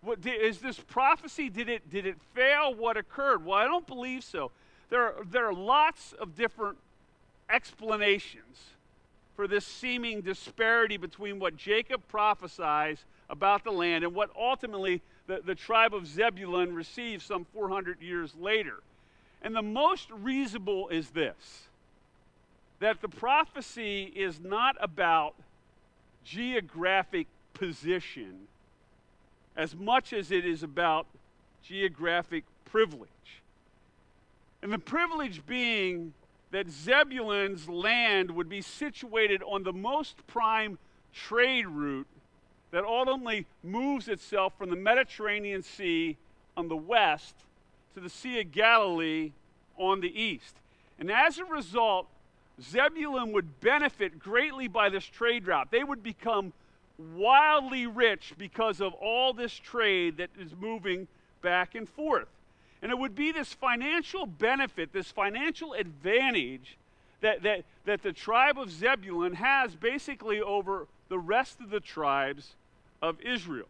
What, 0.00 0.24
is 0.24 0.58
this 0.60 0.78
prophecy? 0.78 1.50
Did 1.50 1.68
it, 1.68 1.90
did 1.90 2.06
it 2.06 2.16
fail? 2.34 2.74
What 2.74 2.96
occurred? 2.96 3.44
Well, 3.44 3.58
I 3.58 3.64
don't 3.64 3.86
believe 3.86 4.22
so. 4.22 4.50
There 4.90 5.02
are, 5.02 5.14
there 5.30 5.46
are 5.46 5.54
lots 5.54 6.14
of 6.14 6.36
different 6.36 6.78
explanations 7.50 8.70
for 9.36 9.46
this 9.46 9.66
seeming 9.66 10.20
disparity 10.20 10.96
between 10.96 11.38
what 11.38 11.56
Jacob 11.56 12.02
prophesies 12.08 13.04
about 13.28 13.64
the 13.64 13.70
land 13.70 14.04
and 14.04 14.14
what 14.14 14.30
ultimately 14.36 15.02
the, 15.26 15.40
the 15.44 15.54
tribe 15.54 15.94
of 15.94 16.06
Zebulun 16.06 16.74
receives 16.74 17.24
some 17.24 17.44
400 17.52 18.00
years 18.00 18.34
later. 18.40 18.80
And 19.42 19.54
the 19.54 19.62
most 19.62 20.10
reasonable 20.10 20.88
is 20.88 21.10
this 21.10 21.64
that 22.80 23.00
the 23.00 23.08
prophecy 23.08 24.04
is 24.14 24.38
not 24.38 24.76
about 24.80 25.34
geographic 26.24 27.26
position 27.52 28.46
as 29.56 29.74
much 29.74 30.12
as 30.12 30.30
it 30.30 30.46
is 30.46 30.62
about 30.62 31.06
geographic 31.64 32.44
privilege. 32.64 33.08
And 34.62 34.72
the 34.72 34.78
privilege 34.78 35.44
being 35.44 36.14
that 36.52 36.70
Zebulun's 36.70 37.68
land 37.68 38.30
would 38.30 38.48
be 38.48 38.62
situated 38.62 39.42
on 39.42 39.64
the 39.64 39.72
most 39.72 40.24
prime 40.28 40.78
trade 41.12 41.66
route 41.66 42.06
that 42.70 42.84
ultimately 42.84 43.46
moves 43.64 44.08
itself 44.08 44.52
from 44.56 44.70
the 44.70 44.76
Mediterranean 44.76 45.62
Sea 45.62 46.16
on 46.56 46.68
the 46.68 46.76
west 46.76 47.34
to 47.98 48.04
the 48.04 48.10
Sea 48.10 48.40
of 48.40 48.52
Galilee 48.52 49.32
on 49.76 50.00
the 50.00 50.20
east. 50.20 50.54
And 50.98 51.10
as 51.10 51.38
a 51.38 51.44
result, 51.44 52.06
Zebulun 52.60 53.32
would 53.32 53.60
benefit 53.60 54.18
greatly 54.18 54.68
by 54.68 54.88
this 54.88 55.04
trade 55.04 55.46
route. 55.46 55.68
They 55.70 55.84
would 55.84 56.02
become 56.02 56.52
wildly 57.16 57.86
rich 57.86 58.34
because 58.38 58.80
of 58.80 58.94
all 58.94 59.32
this 59.32 59.52
trade 59.52 60.16
that 60.16 60.30
is 60.38 60.52
moving 60.58 61.06
back 61.42 61.74
and 61.74 61.88
forth. 61.88 62.28
And 62.82 62.92
it 62.92 62.98
would 62.98 63.14
be 63.14 63.32
this 63.32 63.52
financial 63.52 64.26
benefit, 64.26 64.92
this 64.92 65.10
financial 65.10 65.74
advantage 65.74 66.78
that, 67.20 67.42
that, 67.42 67.64
that 67.84 68.02
the 68.02 68.12
tribe 68.12 68.58
of 68.58 68.70
Zebulun 68.70 69.34
has 69.34 69.74
basically 69.74 70.40
over 70.40 70.86
the 71.08 71.18
rest 71.18 71.60
of 71.60 71.70
the 71.70 71.80
tribes 71.80 72.54
of 73.02 73.20
Israel. 73.20 73.66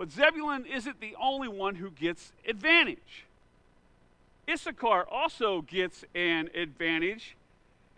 But 0.00 0.10
Zebulun 0.10 0.64
isn't 0.64 0.98
the 0.98 1.14
only 1.20 1.46
one 1.46 1.74
who 1.74 1.90
gets 1.90 2.32
advantage. 2.48 3.26
Issachar 4.48 5.06
also 5.06 5.60
gets 5.60 6.06
an 6.14 6.48
advantage. 6.54 7.36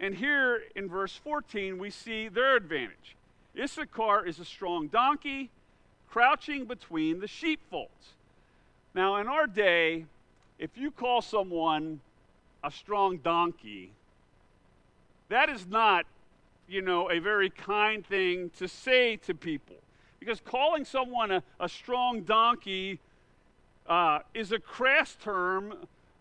And 0.00 0.16
here 0.16 0.64
in 0.74 0.88
verse 0.88 1.14
14, 1.14 1.78
we 1.78 1.90
see 1.90 2.26
their 2.26 2.56
advantage. 2.56 3.14
Issachar 3.56 4.26
is 4.26 4.40
a 4.40 4.44
strong 4.44 4.88
donkey 4.88 5.50
crouching 6.10 6.64
between 6.64 7.20
the 7.20 7.28
sheepfolds. 7.28 8.14
Now, 8.96 9.14
in 9.18 9.28
our 9.28 9.46
day, 9.46 10.06
if 10.58 10.70
you 10.76 10.90
call 10.90 11.22
someone 11.22 12.00
a 12.64 12.72
strong 12.72 13.18
donkey, 13.18 13.92
that 15.28 15.48
is 15.48 15.68
not, 15.68 16.06
you 16.68 16.82
know, 16.82 17.08
a 17.12 17.20
very 17.20 17.48
kind 17.48 18.04
thing 18.04 18.50
to 18.58 18.66
say 18.66 19.18
to 19.18 19.34
people. 19.34 19.76
Because 20.24 20.40
calling 20.40 20.84
someone 20.84 21.32
a, 21.32 21.42
a 21.58 21.68
strong 21.68 22.20
donkey 22.20 23.00
uh, 23.88 24.20
is 24.34 24.52
a 24.52 24.58
crass 24.58 25.16
term 25.20 25.74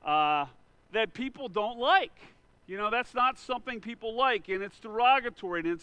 uh, 0.04 0.46
that 0.92 1.14
people 1.14 1.48
don't 1.48 1.78
like. 1.78 2.14
You 2.68 2.78
know, 2.78 2.90
that's 2.90 3.14
not 3.14 3.38
something 3.38 3.80
people 3.80 4.16
like, 4.16 4.50
and 4.50 4.64
it's 4.64 4.80
derogatory, 4.80 5.60
and 5.60 5.70
it 5.70 5.82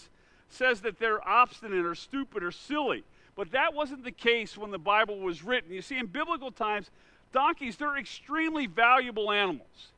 says 0.49 0.81
that 0.81 0.99
they're 0.99 1.27
obstinate 1.27 1.85
or 1.85 1.95
stupid 1.95 2.43
or 2.43 2.51
silly. 2.51 3.05
But 3.37 3.53
that 3.53 3.73
wasn't 3.73 4.03
the 4.03 4.11
case 4.11 4.59
when 4.59 4.73
the 4.73 4.79
Bible 4.79 5.21
was 5.21 5.45
written. 5.45 5.73
You 5.73 5.83
see, 5.83 5.99
in 5.99 6.07
biblical 6.07 6.51
times, 6.51 6.91
donkeys, 7.33 7.77
they're 7.77 7.99
extremely 7.99 8.67
valuable 8.67 9.31
animals. 9.31 9.93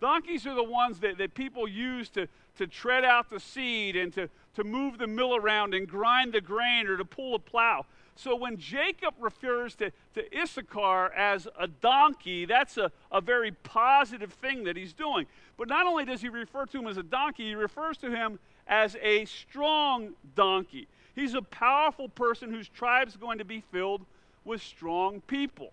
Donkeys 0.00 0.46
are 0.46 0.54
the 0.54 0.62
ones 0.62 0.98
that, 0.98 1.16
that 1.18 1.32
people 1.32 1.66
use 1.66 2.10
to, 2.10 2.26
to 2.58 2.66
tread 2.66 3.04
out 3.04 3.30
the 3.30 3.40
seed 3.40 3.96
and 3.96 4.12
to, 4.12 4.28
to 4.56 4.64
move 4.64 4.98
the 4.98 5.06
mill 5.06 5.34
around 5.34 5.74
and 5.74 5.88
grind 5.88 6.32
the 6.32 6.40
grain 6.40 6.86
or 6.86 6.96
to 6.96 7.04
pull 7.04 7.34
a 7.34 7.38
plow. 7.38 7.86
So 8.14 8.36
when 8.36 8.58
Jacob 8.58 9.14
refers 9.18 9.74
to, 9.76 9.90
to 10.14 10.38
Issachar 10.38 11.12
as 11.14 11.48
a 11.58 11.66
donkey, 11.66 12.44
that's 12.44 12.76
a, 12.76 12.92
a 13.10 13.20
very 13.20 13.52
positive 13.52 14.32
thing 14.34 14.64
that 14.64 14.76
he's 14.76 14.92
doing. 14.92 15.26
But 15.56 15.68
not 15.68 15.86
only 15.86 16.04
does 16.04 16.20
he 16.20 16.28
refer 16.28 16.66
to 16.66 16.78
him 16.78 16.86
as 16.86 16.98
a 16.98 17.02
donkey, 17.02 17.44
he 17.44 17.54
refers 17.54 17.96
to 17.98 18.10
him 18.10 18.38
as 18.68 18.96
a 19.00 19.24
strong 19.24 20.10
donkey. 20.34 20.88
He's 21.14 21.34
a 21.34 21.42
powerful 21.42 22.08
person 22.08 22.50
whose 22.50 22.68
tribe's 22.68 23.16
going 23.16 23.38
to 23.38 23.44
be 23.44 23.62
filled 23.72 24.04
with 24.44 24.62
strong 24.62 25.20
people. 25.22 25.72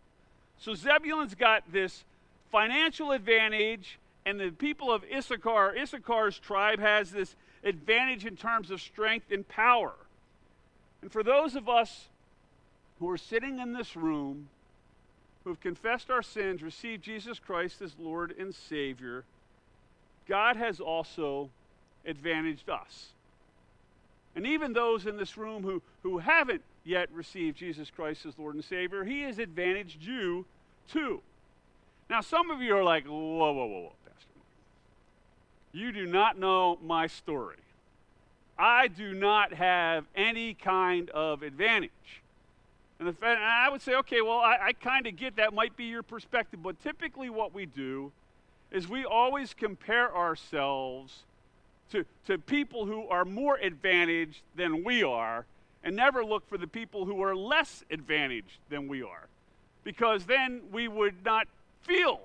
So 0.58 0.74
Zebulun's 0.74 1.36
got 1.36 1.72
this 1.72 2.04
financial 2.52 3.12
advantage, 3.12 4.00
and 4.26 4.40
the 4.40 4.52
people 4.52 4.92
of 4.92 5.04
Issachar, 5.14 5.76
Issachar's 5.76 6.38
tribe, 6.40 6.80
has 6.80 7.12
this 7.12 7.36
advantage 7.64 8.26
in 8.26 8.36
terms 8.36 8.72
of 8.72 8.82
strength 8.82 9.32
and 9.32 9.48
power. 9.48 9.94
And 11.02 11.12
for 11.12 11.24
those 11.24 11.56
of 11.56 11.70
us 11.70 12.08
who 13.00 13.10
are 13.10 13.18
sitting 13.18 13.60
in 13.60 13.74
this 13.74 13.96
room, 13.96 14.50
who 15.44 15.52
have 15.52 15.62
confessed 15.62 16.10
our 16.10 16.22
sins, 16.22 16.62
received 16.62 17.04
Jesus 17.04 17.40
Christ 17.40 17.82
as 17.82 17.96
Lord 17.98 18.36
and 18.38 18.54
Savior, 18.54 19.24
God 20.28 20.58
has 20.58 20.80
also 20.80 21.50
advantaged 22.06 22.70
us. 22.70 23.10
And 24.36 24.46
even 24.46 24.74
those 24.74 25.06
in 25.06 25.18
this 25.18 25.38
room 25.38 25.64
who, 25.64 25.82
who 26.04 26.20
haven't 26.20 26.62
yet 26.84 27.12
received 27.12 27.58
Jesus 27.58 27.90
Christ 27.90 28.26
as 28.26 28.38
Lord 28.38 28.56
and 28.56 28.64
Savior, 28.64 29.04
He 29.04 29.22
has 29.22 29.40
advantaged 29.40 30.02
you 30.02 30.46
too. 30.92 31.22
Now, 32.10 32.22
some 32.22 32.50
of 32.50 32.62
you 32.62 32.76
are 32.76 32.84
like, 32.84 33.06
whoa, 33.06 33.14
whoa, 33.14 33.54
whoa, 33.54 33.66
whoa. 33.66 33.94
You 35.72 35.92
do 35.92 36.06
not 36.06 36.38
know 36.38 36.80
my 36.84 37.08
story. 37.08 37.58
I 38.58 38.88
do 38.88 39.14
not 39.14 39.54
have 39.54 40.06
any 40.16 40.54
kind 40.54 41.10
of 41.12 41.44
advantage. 41.44 41.92
And, 43.00 43.08
the, 43.08 43.16
and 43.26 43.40
I 43.40 43.70
would 43.70 43.82
say, 43.82 43.96
okay, 43.96 44.22
well, 44.22 44.40
I, 44.40 44.58
I 44.62 44.74
kind 44.74 45.08
of 45.08 45.16
get 45.16 45.38
that 45.38 45.54
might 45.54 45.78
be 45.78 45.86
your 45.86 46.04
perspective, 46.04 46.62
but 46.62 46.82
typically 46.84 47.30
what 47.30 47.54
we 47.54 47.66
do 47.66 48.12
is 48.72 48.90
we 48.90 49.06
always 49.06 49.54
compare 49.54 50.16
ourselves 50.16 51.20
to, 51.92 52.06
to 52.28 52.38
people 52.38 52.86
who 52.86 53.08
are 53.08 53.26
more 53.26 53.56
advantaged 53.56 54.42
than 54.56 54.84
we 54.84 55.04
are 55.04 55.46
and 55.84 55.96
never 55.96 56.26
look 56.26 56.48
for 56.50 56.58
the 56.58 56.68
people 56.68 57.06
who 57.06 57.24
are 57.24 57.36
less 57.36 57.84
advantaged 57.90 58.58
than 58.70 58.88
we 58.88 59.02
are. 59.02 59.28
Because 59.84 60.26
then 60.26 60.62
we 60.72 60.88
would 60.88 61.24
not 61.24 61.48
feel 61.84 62.20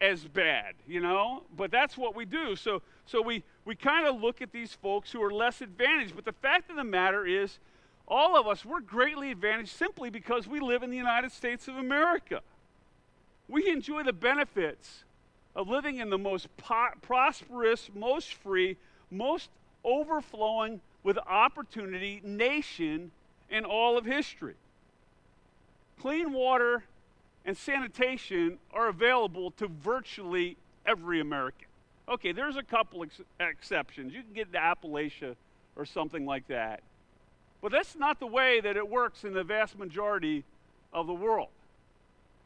as 0.00 0.24
bad, 0.24 0.74
you 0.86 1.00
know? 1.00 1.42
But 1.56 1.70
that's 1.70 1.96
what 1.96 2.14
we 2.14 2.24
do. 2.24 2.56
So, 2.56 2.82
so 3.06 3.20
we, 3.22 3.42
we 3.64 3.74
kind 3.74 4.06
of 4.06 4.20
look 4.20 4.42
at 4.42 4.52
these 4.52 4.72
folks 4.72 5.10
who 5.10 5.22
are 5.22 5.32
less 5.32 5.60
advantaged. 5.60 6.14
But 6.14 6.24
the 6.24 6.32
fact 6.32 6.70
of 6.70 6.76
the 6.76 6.84
matter 6.84 7.26
is, 7.26 7.58
all 8.06 8.38
of 8.38 8.46
us, 8.46 8.64
we're 8.64 8.80
greatly 8.80 9.30
advantaged 9.30 9.70
simply 9.70 10.08
because 10.10 10.48
we 10.48 10.60
live 10.60 10.82
in 10.82 10.90
the 10.90 10.96
United 10.96 11.30
States 11.32 11.68
of 11.68 11.76
America. 11.76 12.40
We 13.48 13.68
enjoy 13.70 14.02
the 14.02 14.12
benefits 14.12 15.04
of 15.54 15.68
living 15.68 15.98
in 15.98 16.10
the 16.10 16.18
most 16.18 16.48
po- 16.56 16.94
prosperous, 17.02 17.90
most 17.94 18.34
free, 18.34 18.76
most 19.10 19.50
overflowing 19.84 20.80
with 21.02 21.18
opportunity 21.18 22.20
nation 22.24 23.10
in 23.50 23.64
all 23.64 23.98
of 23.98 24.04
history. 24.04 24.54
Clean 26.00 26.32
water 26.32 26.84
and 27.48 27.56
sanitation 27.56 28.58
are 28.74 28.88
available 28.88 29.50
to 29.52 29.68
virtually 29.68 30.58
every 30.84 31.18
American. 31.18 31.66
Okay, 32.06 32.30
there's 32.30 32.56
a 32.56 32.62
couple 32.62 33.02
ex- 33.02 33.22
exceptions. 33.40 34.12
You 34.12 34.22
can 34.22 34.34
get 34.34 34.52
to 34.52 34.58
Appalachia 34.58 35.34
or 35.74 35.86
something 35.86 36.26
like 36.26 36.46
that. 36.48 36.82
But 37.62 37.72
that's 37.72 37.96
not 37.96 38.20
the 38.20 38.26
way 38.26 38.60
that 38.60 38.76
it 38.76 38.86
works 38.86 39.24
in 39.24 39.32
the 39.32 39.44
vast 39.44 39.78
majority 39.78 40.44
of 40.92 41.06
the 41.06 41.14
world. 41.14 41.48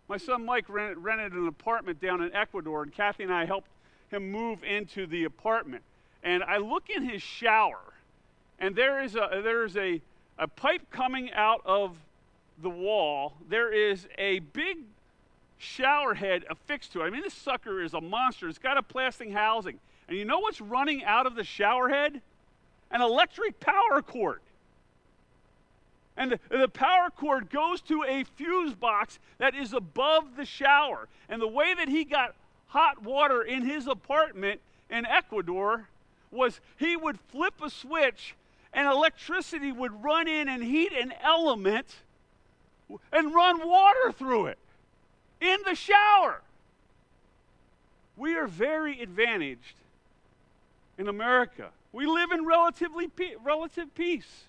My 0.09 0.18
son 0.18 0.47
Mike 0.47 0.68
rented, 0.68 0.99
rented 0.99 1.32
an 1.32 1.49
apartment 1.49 2.00
down 2.00 2.23
in 2.23 2.32
Ecuador, 2.32 2.85
and 2.85 2.94
Kathy 2.94 3.25
and 3.25 3.32
I 3.32 3.44
helped 3.44 3.71
him 4.09 4.30
move 4.30 4.62
into 4.62 5.09
the 5.09 5.25
apartment. 5.25 5.82
And 6.23 6.44
I 6.44 6.59
look 6.59 6.88
in 6.88 7.02
his 7.02 7.23
shower, 7.23 7.92
and 8.61 8.76
there 8.76 9.02
is 9.02 9.16
a, 9.16 9.40
there 9.42 9.64
is 9.64 9.76
a, 9.76 10.00
a 10.38 10.47
pipe 10.47 10.92
coming 10.92 11.32
out 11.32 11.62
of 11.64 11.97
the 12.61 12.71
wall. 12.71 13.35
There 13.49 13.73
is 13.73 14.06
a 14.18 14.40
big 14.40 14.79
shower 15.59 16.14
head 16.14 16.44
affixed 16.50 16.92
to 16.92 17.03
it. 17.03 17.07
I 17.07 17.11
mean, 17.11 17.22
this 17.22 17.35
sucker 17.35 17.83
is 17.83 17.94
a 17.94 18.00
monster. 18.00 18.48
It's 18.48 18.59
got 18.59 18.77
a 18.77 18.83
plastic 18.83 19.33
housing. 19.33 19.79
And 20.09 20.18
you 20.18 20.24
know 20.24 20.40
what's 20.40 20.61
running 20.61 21.05
out 21.05 21.27
of 21.27 21.37
the 21.37 21.44
shower 21.44 21.88
head? 21.88 22.20
An 22.90 23.00
electric 23.00 23.61
power 23.61 24.03
cord. 24.03 24.40
And 26.16 26.33
the, 26.33 26.59
the, 26.59 26.68
power 26.68 27.09
cord 27.11 27.48
goes 27.48 27.81
to 27.83 28.05
a 28.05 28.24
fuse 28.24 28.74
box 28.74 29.18
that 29.38 29.55
is 29.55 29.72
above 29.72 30.37
the 30.37 30.44
shower. 30.44 31.09
And 31.29 31.40
the 31.40 31.48
way 31.48 31.72
that 31.74 31.88
he 31.88 32.05
got 32.05 32.35
hot 32.66 33.03
water 33.03 33.42
in 33.42 33.64
his 33.64 33.87
apartment 33.87 34.61
in 34.90 35.07
Ecuador 35.07 35.88
was 36.31 36.61
he 36.77 36.96
would 36.96 37.18
flip 37.31 37.55
a 37.62 37.70
switch 37.70 38.35
and 38.72 38.88
electricity 38.88 39.72
would 39.72 40.03
run 40.03 40.29
in 40.29 40.48
and 40.48 40.62
heat 40.62 40.92
an 40.92 41.12
element 41.22 41.87
and 43.12 43.35
run 43.35 43.66
water 43.66 44.12
through 44.12 44.46
it 44.46 44.59
in 45.40 45.59
the 45.64 45.74
shower. 45.74 46.40
We 48.16 48.37
are 48.37 48.46
very 48.46 49.00
advantaged 49.00 49.74
in 50.98 51.09
America. 51.09 51.70
We 51.92 52.07
live 52.07 52.31
in 52.31 52.44
relatively 52.44 53.09
pe- 53.09 53.35
relative 53.42 53.94
peace. 53.94 54.44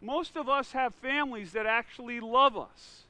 Most 0.00 0.36
of 0.36 0.48
us 0.48 0.72
have 0.72 0.94
families 0.94 1.52
that 1.52 1.66
actually 1.66 2.20
love 2.20 2.56
us. 2.56 3.02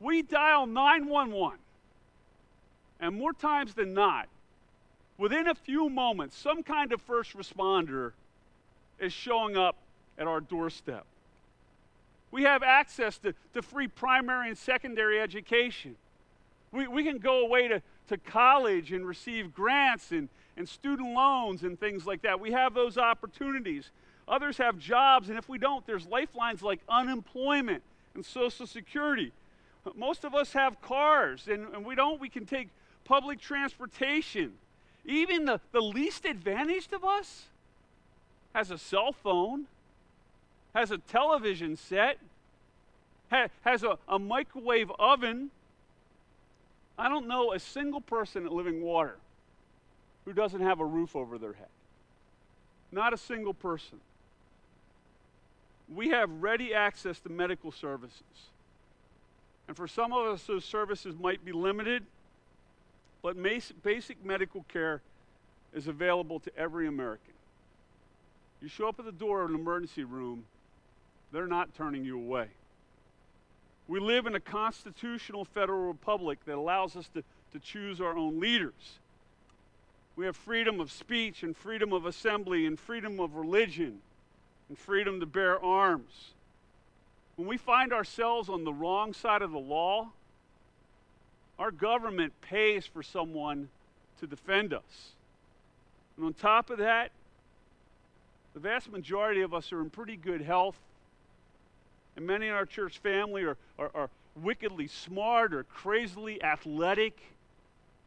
We 0.00 0.22
dial 0.22 0.66
911, 0.66 1.58
and 3.00 3.16
more 3.16 3.32
times 3.32 3.74
than 3.74 3.94
not, 3.94 4.28
within 5.18 5.48
a 5.48 5.54
few 5.54 5.88
moments, 5.88 6.36
some 6.36 6.62
kind 6.62 6.92
of 6.92 7.02
first 7.02 7.36
responder 7.36 8.12
is 8.98 9.12
showing 9.12 9.56
up 9.56 9.76
at 10.16 10.26
our 10.26 10.40
doorstep. 10.40 11.04
We 12.30 12.42
have 12.42 12.62
access 12.62 13.18
to, 13.18 13.34
to 13.54 13.62
free 13.62 13.88
primary 13.88 14.48
and 14.48 14.58
secondary 14.58 15.20
education. 15.20 15.96
We, 16.72 16.86
we 16.86 17.04
can 17.04 17.18
go 17.18 17.40
away 17.40 17.68
to, 17.68 17.82
to 18.08 18.18
college 18.18 18.92
and 18.92 19.06
receive 19.06 19.54
grants 19.54 20.12
and, 20.12 20.28
and 20.56 20.68
student 20.68 21.14
loans 21.14 21.62
and 21.62 21.78
things 21.80 22.06
like 22.06 22.22
that. 22.22 22.40
We 22.40 22.52
have 22.52 22.74
those 22.74 22.98
opportunities. 22.98 23.90
Others 24.26 24.58
have 24.58 24.78
jobs, 24.78 25.30
and 25.30 25.38
if 25.38 25.48
we 25.48 25.58
don't, 25.58 25.86
there's 25.86 26.06
lifelines 26.06 26.62
like 26.62 26.80
unemployment 26.88 27.82
and 28.14 28.24
Social 28.24 28.66
Security. 28.66 29.32
Most 29.96 30.24
of 30.24 30.34
us 30.34 30.52
have 30.52 30.82
cars, 30.82 31.48
and, 31.48 31.66
and 31.72 31.84
we 31.84 31.94
don't. 31.94 32.20
We 32.20 32.28
can 32.28 32.44
take 32.44 32.68
public 33.04 33.40
transportation. 33.40 34.52
Even 35.06 35.46
the, 35.46 35.60
the 35.72 35.80
least 35.80 36.26
advantaged 36.26 36.92
of 36.92 37.04
us 37.04 37.44
has 38.54 38.70
a 38.70 38.76
cell 38.76 39.12
phone, 39.12 39.66
has 40.74 40.90
a 40.90 40.98
television 40.98 41.76
set, 41.76 42.18
ha, 43.30 43.48
has 43.62 43.82
a, 43.82 43.98
a 44.08 44.18
microwave 44.18 44.90
oven. 44.98 45.50
I 46.98 47.08
don't 47.08 47.28
know 47.28 47.52
a 47.52 47.58
single 47.58 48.00
person 48.00 48.46
at 48.46 48.52
Living 48.52 48.82
Water 48.82 49.16
who 50.24 50.32
doesn't 50.32 50.60
have 50.60 50.80
a 50.80 50.84
roof 50.84 51.16
over 51.16 51.38
their 51.38 51.52
head. 51.52 51.68
Not 52.90 53.12
a 53.12 53.18
single 53.18 53.54
person 53.54 54.00
we 55.94 56.10
have 56.10 56.30
ready 56.40 56.74
access 56.74 57.18
to 57.20 57.28
medical 57.28 57.72
services. 57.72 58.22
And 59.66 59.76
for 59.76 59.88
some 59.88 60.12
of 60.12 60.26
us, 60.26 60.44
those 60.44 60.64
services 60.64 61.14
might 61.18 61.44
be 61.44 61.52
limited, 61.52 62.04
but 63.22 63.36
basic 63.82 64.24
medical 64.24 64.64
care 64.68 65.00
is 65.74 65.88
available 65.88 66.40
to 66.40 66.56
every 66.56 66.86
American. 66.86 67.34
You 68.62 68.68
show 68.68 68.88
up 68.88 68.98
at 68.98 69.04
the 69.04 69.12
door 69.12 69.42
of 69.42 69.50
an 69.50 69.56
emergency 69.56 70.04
room, 70.04 70.44
they're 71.32 71.46
not 71.46 71.74
turning 71.74 72.04
you 72.04 72.18
away. 72.18 72.48
We 73.86 74.00
live 74.00 74.26
in 74.26 74.34
a 74.34 74.40
constitutional 74.40 75.44
federal 75.44 75.86
republic 75.88 76.38
that 76.44 76.56
allows 76.56 76.96
us 76.96 77.08
to, 77.14 77.22
to 77.52 77.58
choose 77.58 78.00
our 78.00 78.16
own 78.16 78.38
leaders. 78.38 78.98
We 80.16 80.26
have 80.26 80.36
freedom 80.36 80.80
of 80.80 80.90
speech 80.90 81.42
and 81.42 81.56
freedom 81.56 81.92
of 81.92 82.04
assembly 82.04 82.66
and 82.66 82.78
freedom 82.78 83.20
of 83.20 83.36
religion 83.36 84.00
and 84.68 84.76
freedom 84.76 85.20
to 85.20 85.26
bear 85.26 85.62
arms. 85.64 86.32
When 87.36 87.46
we 87.46 87.56
find 87.56 87.92
ourselves 87.92 88.48
on 88.48 88.64
the 88.64 88.72
wrong 88.72 89.12
side 89.12 89.42
of 89.42 89.52
the 89.52 89.58
law, 89.58 90.08
our 91.58 91.70
government 91.70 92.32
pays 92.40 92.84
for 92.84 93.02
someone 93.02 93.68
to 94.20 94.26
defend 94.26 94.74
us. 94.74 95.12
And 96.16 96.26
on 96.26 96.34
top 96.34 96.70
of 96.70 96.78
that, 96.78 97.12
the 98.54 98.60
vast 98.60 98.90
majority 98.90 99.42
of 99.42 99.54
us 99.54 99.72
are 99.72 99.80
in 99.80 99.88
pretty 99.88 100.16
good 100.16 100.40
health. 100.40 100.76
And 102.18 102.26
many 102.26 102.48
in 102.48 102.52
our 102.52 102.66
church 102.66 102.98
family 102.98 103.44
are, 103.44 103.56
are, 103.78 103.92
are 103.94 104.10
wickedly 104.42 104.88
smart 104.88 105.54
or 105.54 105.62
crazily 105.62 106.42
athletic. 106.42 107.16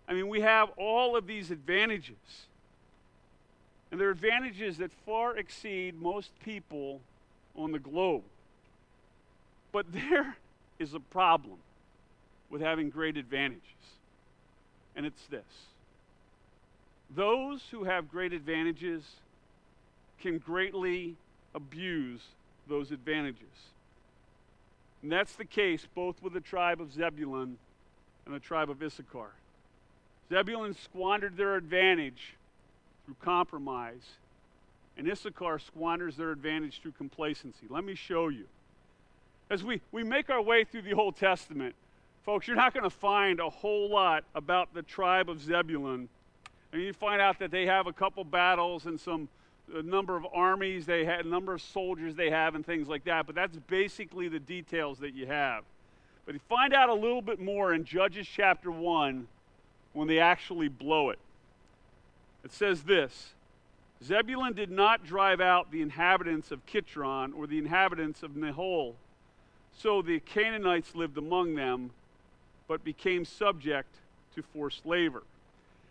I 0.06 0.14
mean, 0.14 0.28
we 0.28 0.42
have 0.42 0.70
all 0.76 1.16
of 1.16 1.28
these 1.28 1.50
advantages. 1.50 2.18
And 3.90 4.02
they're 4.02 4.12
advantages 4.12 4.80
that 4.80 4.92
far 5.06 5.38
exceed 5.38 5.96
most 6.02 6.30
people 6.44 7.00
on 7.56 7.72
the 7.72 7.80
globe. 7.80 8.24
But 9.72 9.86
there 9.94 10.36
is 10.78 10.94
a 10.94 11.00
problem 11.00 11.60
with 12.50 12.60
having 12.60 12.90
great 12.90 13.16
advantages. 13.16 13.62
And 14.94 15.06
it's 15.06 15.26
this 15.28 15.42
those 17.16 17.62
who 17.72 17.86
have 17.86 18.12
great 18.12 18.34
advantages 18.34 19.04
can 20.22 20.38
greatly 20.38 21.16
abuse 21.56 22.24
those 22.68 22.92
advantages. 22.92 23.71
And 25.02 25.12
that's 25.12 25.34
the 25.34 25.46
case 25.46 25.88
both 25.96 26.22
with 26.22 26.34
the 26.34 26.42
tribe 26.42 26.82
of 26.82 26.94
Zebulun 26.94 27.58
and 28.26 28.36
the 28.36 28.40
tribe 28.40 28.70
of 28.70 28.82
Issachar. 28.82 29.32
Zebulun 30.30 30.76
squandered 30.76 31.36
their 31.38 31.56
advantage 31.56 32.36
through 33.06 33.16
compromise, 33.22 34.12
and 34.98 35.08
Issachar 35.08 35.60
squanders 35.60 36.16
their 36.16 36.32
advantage 36.32 36.82
through 36.82 36.94
complacency. 36.94 37.66
Let 37.70 37.84
me 37.84 37.96
show 37.96 38.30
you. 38.30 38.46
As 39.50 39.64
we, 39.64 39.82
we 39.92 40.04
make 40.04 40.30
our 40.30 40.42
way 40.42 40.64
through 40.64 40.84
the 40.84 40.94
Old 40.94 41.18
Testament, 41.18 41.76
folks, 42.26 42.48
you're 42.48 42.56
not 42.56 42.74
going 42.74 42.84
to 42.84 42.90
find 42.90 43.40
a 43.40 43.50
whole 43.50 43.90
lot 43.90 44.24
about 44.36 44.74
the 44.74 44.84
tribe 44.84 45.30
of 45.30 45.42
Zebulun. 45.42 46.08
And 46.72 46.82
you 46.82 46.94
find 46.94 47.20
out 47.20 47.40
that 47.40 47.52
they 47.52 47.66
have 47.66 47.88
a 47.88 47.92
couple 47.92 48.24
battles 48.24 48.86
and 48.86 48.98
some 48.98 49.28
a 49.76 49.82
number 49.82 50.16
of 50.16 50.26
armies 50.34 50.86
they 50.86 51.06
had, 51.06 51.26
number 51.26 51.54
of 51.54 51.62
soldiers 51.62 52.16
they 52.16 52.30
have, 52.30 52.56
and 52.56 52.66
things 52.66 52.88
like 52.88 53.04
that. 53.06 53.26
But 53.26 53.36
that's 53.36 53.58
basically 53.68 54.28
the 54.28 54.40
details 54.40 55.00
that 55.00 55.14
you 55.14 55.28
have. 55.28 55.64
But 56.26 56.36
you 56.36 56.42
find 56.50 56.74
out 56.74 56.90
a 56.90 56.94
little 56.94 57.22
bit 57.22 57.40
more 57.40 57.74
in 57.74 57.84
Judges 57.84 58.28
chapter 58.28 58.72
1 58.72 59.28
when 59.94 60.08
they 60.08 60.20
actually 60.20 60.68
blow 60.68 61.10
it. 61.10 61.20
It 62.44 62.52
says 62.54 62.84
this 62.84 63.34
Zebulun 64.04 64.54
did 64.54 64.72
not 64.72 65.06
drive 65.06 65.42
out 65.42 65.72
the 65.72 65.82
inhabitants 65.82 66.52
of 66.52 66.66
Kitron 66.66 67.34
or 67.36 67.48
the 67.48 67.58
inhabitants 67.58 68.24
of 68.24 68.36
Nahol. 68.36 68.96
So 69.78 70.02
the 70.02 70.20
Canaanites 70.20 70.96
lived 70.96 71.18
among 71.18 71.56
them, 71.56 71.92
but 72.68 72.84
became 72.84 73.26
subject 73.26 73.96
to 74.36 74.42
forced 74.42 74.86
labor. 74.86 75.24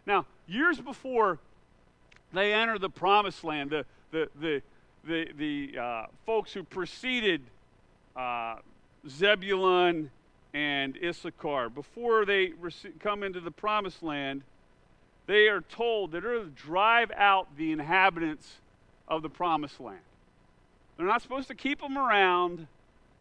Now, 0.07 0.27
years 0.49 0.81
before 0.81 1.39
they 2.33 2.53
enter 2.53 2.79
the 2.79 2.91
promised 2.91 3.45
land, 3.45 3.71
the, 3.71 3.85
the, 4.11 4.29
the, 4.41 4.63
the, 5.05 5.29
the 5.37 5.79
uh, 5.79 6.07
folks 6.27 6.53
who 6.53 6.63
preceded 6.63 7.43
uh, 8.17 8.57
Zebulun 9.09 10.11
and 10.53 10.99
Issachar, 11.03 11.69
before 11.71 12.25
they 12.25 12.53
rec- 12.61 12.99
come 13.01 13.23
into 13.23 13.41
the 13.41 13.51
promised 13.51 14.03
land, 14.03 14.43
they 15.27 15.49
are 15.49 15.61
told 15.61 16.13
that 16.13 16.23
they're 16.23 16.41
to 16.41 16.47
drive 16.47 17.11
out 17.17 17.57
the 17.57 17.73
inhabitants 17.73 18.57
of 19.07 19.23
the 19.23 19.29
promised 19.29 19.81
land. 19.81 20.01
They're 20.97 21.07
not 21.07 21.23
supposed 21.23 21.49
to 21.49 21.55
keep 21.55 21.81
them 21.81 21.97
around, 21.97 22.67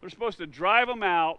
they're 0.00 0.10
supposed 0.10 0.38
to 0.38 0.46
drive 0.46 0.88
them 0.88 1.02
out, 1.02 1.38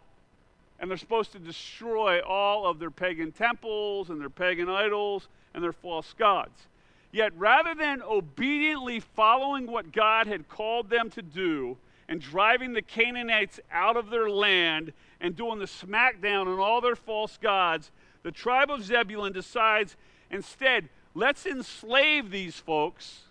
and 0.79 0.89
they're 0.89 0.97
supposed 0.97 1.31
to 1.33 1.39
destroy 1.39 2.21
all 2.21 2.65
of 2.65 2.79
their 2.79 2.89
pagan 2.89 3.31
temples 3.31 4.09
and 4.09 4.19
their 4.19 4.29
pagan 4.29 4.69
idols 4.69 5.27
and 5.53 5.63
their 5.63 5.73
false 5.73 6.13
gods. 6.17 6.67
Yet 7.11 7.33
rather 7.35 7.75
than 7.75 8.01
obediently 8.01 8.99
following 8.99 9.67
what 9.67 9.91
God 9.91 10.27
had 10.27 10.47
called 10.47 10.89
them 10.89 11.09
to 11.11 11.21
do 11.21 11.77
and 12.07 12.21
driving 12.21 12.73
the 12.73 12.81
Canaanites 12.81 13.59
out 13.71 13.97
of 13.97 14.09
their 14.09 14.29
land 14.29 14.93
and 15.19 15.35
doing 15.35 15.59
the 15.59 15.65
smackdown 15.65 16.47
on 16.47 16.59
all 16.59 16.81
their 16.81 16.95
false 16.95 17.37
gods, 17.41 17.91
the 18.23 18.31
tribe 18.31 18.71
of 18.71 18.83
Zebulun 18.83 19.33
decides 19.33 19.95
instead, 20.29 20.89
let's 21.13 21.45
enslave 21.45 22.31
these 22.31 22.55
folks 22.55 23.21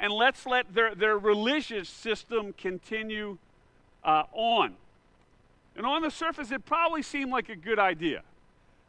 and 0.00 0.12
let's 0.12 0.46
let 0.46 0.74
their, 0.74 0.94
their 0.94 1.16
religious 1.16 1.88
system 1.88 2.52
continue 2.52 3.38
uh, 4.04 4.24
on. 4.32 4.74
And 5.76 5.86
on 5.86 6.02
the 6.02 6.10
surface, 6.10 6.50
it 6.50 6.66
probably 6.66 7.02
seemed 7.02 7.30
like 7.30 7.48
a 7.48 7.56
good 7.56 7.78
idea. 7.78 8.22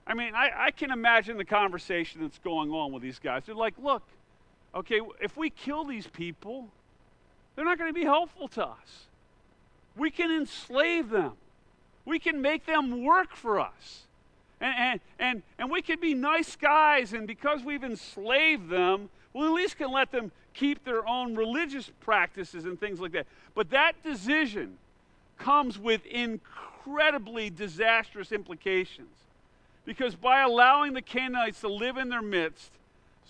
I 0.05 0.13
mean, 0.13 0.35
I, 0.35 0.51
I 0.55 0.71
can 0.71 0.91
imagine 0.91 1.37
the 1.37 1.45
conversation 1.45 2.21
that's 2.21 2.39
going 2.39 2.71
on 2.71 2.91
with 2.91 3.01
these 3.01 3.19
guys. 3.19 3.43
They're 3.45 3.55
like, 3.55 3.75
look, 3.81 4.03
okay, 4.75 4.99
if 5.21 5.37
we 5.37 5.49
kill 5.49 5.85
these 5.85 6.07
people, 6.07 6.67
they're 7.55 7.65
not 7.65 7.77
going 7.77 7.89
to 7.89 7.97
be 7.97 8.05
helpful 8.05 8.47
to 8.49 8.65
us. 8.65 9.07
We 9.95 10.09
can 10.09 10.31
enslave 10.31 11.09
them, 11.09 11.33
we 12.05 12.19
can 12.19 12.41
make 12.41 12.65
them 12.65 13.03
work 13.03 13.35
for 13.35 13.59
us. 13.59 14.01
And, 14.59 14.75
and, 14.77 14.99
and, 15.19 15.43
and 15.59 15.71
we 15.71 15.81
can 15.81 15.99
be 15.99 16.13
nice 16.13 16.55
guys, 16.55 17.13
and 17.13 17.27
because 17.27 17.63
we've 17.63 17.83
enslaved 17.83 18.69
them, 18.69 19.09
we 19.33 19.45
at 19.45 19.51
least 19.51 19.77
can 19.77 19.91
let 19.91 20.11
them 20.11 20.31
keep 20.53 20.83
their 20.83 21.07
own 21.07 21.35
religious 21.35 21.91
practices 22.01 22.65
and 22.65 22.79
things 22.79 22.99
like 22.99 23.11
that. 23.11 23.27
But 23.55 23.69
that 23.71 23.93
decision 24.03 24.77
comes 25.37 25.77
with 25.79 26.05
incredibly 26.05 27.49
disastrous 27.49 28.31
implications. 28.31 29.09
Because 29.85 30.15
by 30.15 30.41
allowing 30.41 30.93
the 30.93 31.01
Canaanites 31.01 31.61
to 31.61 31.67
live 31.67 31.97
in 31.97 32.09
their 32.09 32.21
midst, 32.21 32.71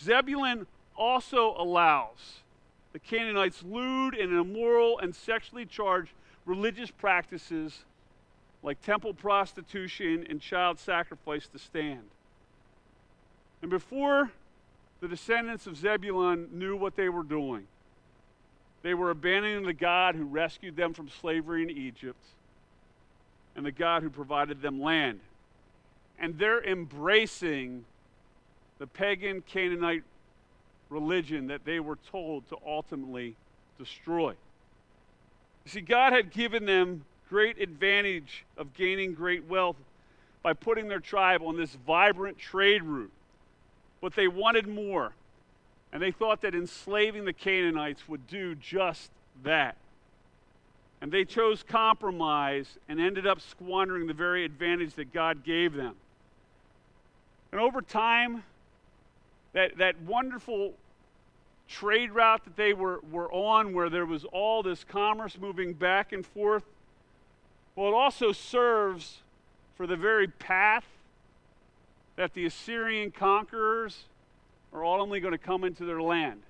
Zebulun 0.01 0.67
also 0.95 1.55
allows 1.57 2.41
the 2.91 2.99
Canaanites 2.99 3.63
lewd 3.63 4.13
and 4.13 4.31
immoral 4.31 4.99
and 4.99 5.15
sexually 5.15 5.65
charged 5.65 6.11
religious 6.45 6.91
practices 6.91 7.85
like 8.61 8.81
temple 8.81 9.13
prostitution 9.13 10.25
and 10.29 10.39
child 10.39 10.79
sacrifice 10.79 11.47
to 11.47 11.59
stand. 11.59 12.03
And 13.61 13.71
before 13.71 14.31
the 15.01 15.07
descendants 15.07 15.65
of 15.67 15.75
Zebulun 15.75 16.49
knew 16.51 16.75
what 16.75 16.95
they 16.95 17.09
were 17.09 17.23
doing, 17.23 17.67
they 18.83 18.93
were 18.93 19.09
abandoning 19.09 19.65
the 19.65 19.73
God 19.73 20.15
who 20.15 20.25
rescued 20.25 20.75
them 20.75 20.93
from 20.93 21.09
slavery 21.09 21.63
in 21.63 21.69
Egypt 21.69 22.21
and 23.55 23.65
the 23.65 23.71
God 23.71 24.03
who 24.03 24.09
provided 24.09 24.61
them 24.61 24.79
land 24.79 25.19
and 26.23 26.39
they're 26.39 26.63
embracing 26.63 27.83
the 28.79 28.87
pagan 28.87 29.41
Canaanite 29.41 30.03
religion 30.89 31.47
that 31.47 31.65
they 31.65 31.81
were 31.81 31.97
told 32.09 32.47
to 32.47 32.55
ultimately 32.65 33.35
destroy. 33.77 34.29
You 34.29 35.71
see, 35.71 35.81
God 35.81 36.13
had 36.13 36.31
given 36.31 36.65
them 36.65 37.03
great 37.27 37.59
advantage 37.59 38.45
of 38.55 38.73
gaining 38.73 39.13
great 39.13 39.49
wealth 39.49 39.75
by 40.41 40.53
putting 40.53 40.87
their 40.87 41.01
tribe 41.01 41.41
on 41.43 41.57
this 41.57 41.75
vibrant 41.85 42.37
trade 42.37 42.83
route. 42.83 43.11
But 43.99 44.15
they 44.15 44.29
wanted 44.29 44.65
more. 44.65 45.11
And 45.91 46.01
they 46.01 46.11
thought 46.11 46.39
that 46.41 46.55
enslaving 46.55 47.25
the 47.25 47.33
Canaanites 47.33 48.07
would 48.07 48.27
do 48.27 48.55
just 48.55 49.11
that. 49.43 49.75
And 51.01 51.11
they 51.11 51.25
chose 51.25 51.63
compromise 51.63 52.77
and 52.87 53.01
ended 53.01 53.27
up 53.27 53.41
squandering 53.41 54.07
the 54.07 54.13
very 54.13 54.45
advantage 54.45 54.93
that 54.93 55.11
God 55.11 55.43
gave 55.43 55.73
them. 55.73 55.95
And 57.53 57.61
over 57.61 57.83
time, 57.83 58.41
that, 59.51 59.77
that 59.77 60.01
wonderful 60.01 60.73
trade 61.69 62.11
route 62.11 62.43
that 62.45 62.55
they 62.55 62.73
were, 62.73 62.99
were 63.11 63.31
on, 63.31 63.75
where 63.75 63.91
there 63.91 64.07
was 64.07 64.25
all 64.25 64.63
this 64.63 64.83
commerce 64.83 65.37
moving 65.39 65.73
back 65.73 66.13
and 66.13 66.25
forth, 66.25 66.63
well, 67.75 67.89
it 67.89 67.93
also 67.93 68.31
serves 68.31 69.19
for 69.77 69.85
the 69.85 69.95
very 69.95 70.27
path 70.27 70.83
that 72.15 72.33
the 72.33 72.47
Assyrian 72.47 73.11
conquerors 73.11 74.05
are 74.73 74.83
ultimately 74.83 75.19
going 75.19 75.33
to 75.33 75.37
come 75.37 75.63
into 75.63 75.85
their 75.85 76.01
land, 76.01 76.41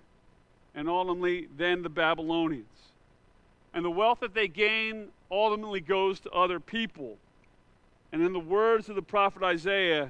and 0.73 0.87
ultimately 0.87 1.49
then 1.57 1.81
the 1.81 1.89
Babylonians. 1.89 2.65
And 3.73 3.83
the 3.83 3.91
wealth 3.91 4.21
that 4.21 4.33
they 4.33 4.47
gain 4.47 5.09
ultimately 5.29 5.81
goes 5.81 6.21
to 6.21 6.29
other 6.29 6.61
people. 6.61 7.17
And 8.13 8.21
in 8.21 8.31
the 8.31 8.39
words 8.39 8.87
of 8.87 8.95
the 8.95 9.01
prophet 9.01 9.43
Isaiah, 9.43 10.09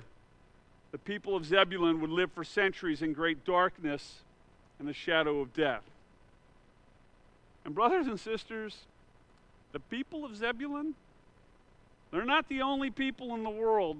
the 0.93 0.99
people 0.99 1.35
of 1.35 1.43
Zebulun 1.43 2.01
would 2.01 2.11
live 2.11 2.31
for 2.31 2.43
centuries 2.43 3.01
in 3.01 3.13
great 3.13 3.43
darkness 3.43 4.21
and 4.77 4.87
the 4.87 4.93
shadow 4.93 5.41
of 5.41 5.51
death. 5.51 5.81
And, 7.65 7.73
brothers 7.73 8.05
and 8.05 8.19
sisters, 8.19 8.77
the 9.71 9.79
people 9.79 10.23
of 10.23 10.37
Zebulun, 10.37 10.93
they're 12.11 12.23
not 12.23 12.47
the 12.47 12.61
only 12.61 12.91
people 12.91 13.33
in 13.33 13.41
the 13.43 13.49
world 13.49 13.97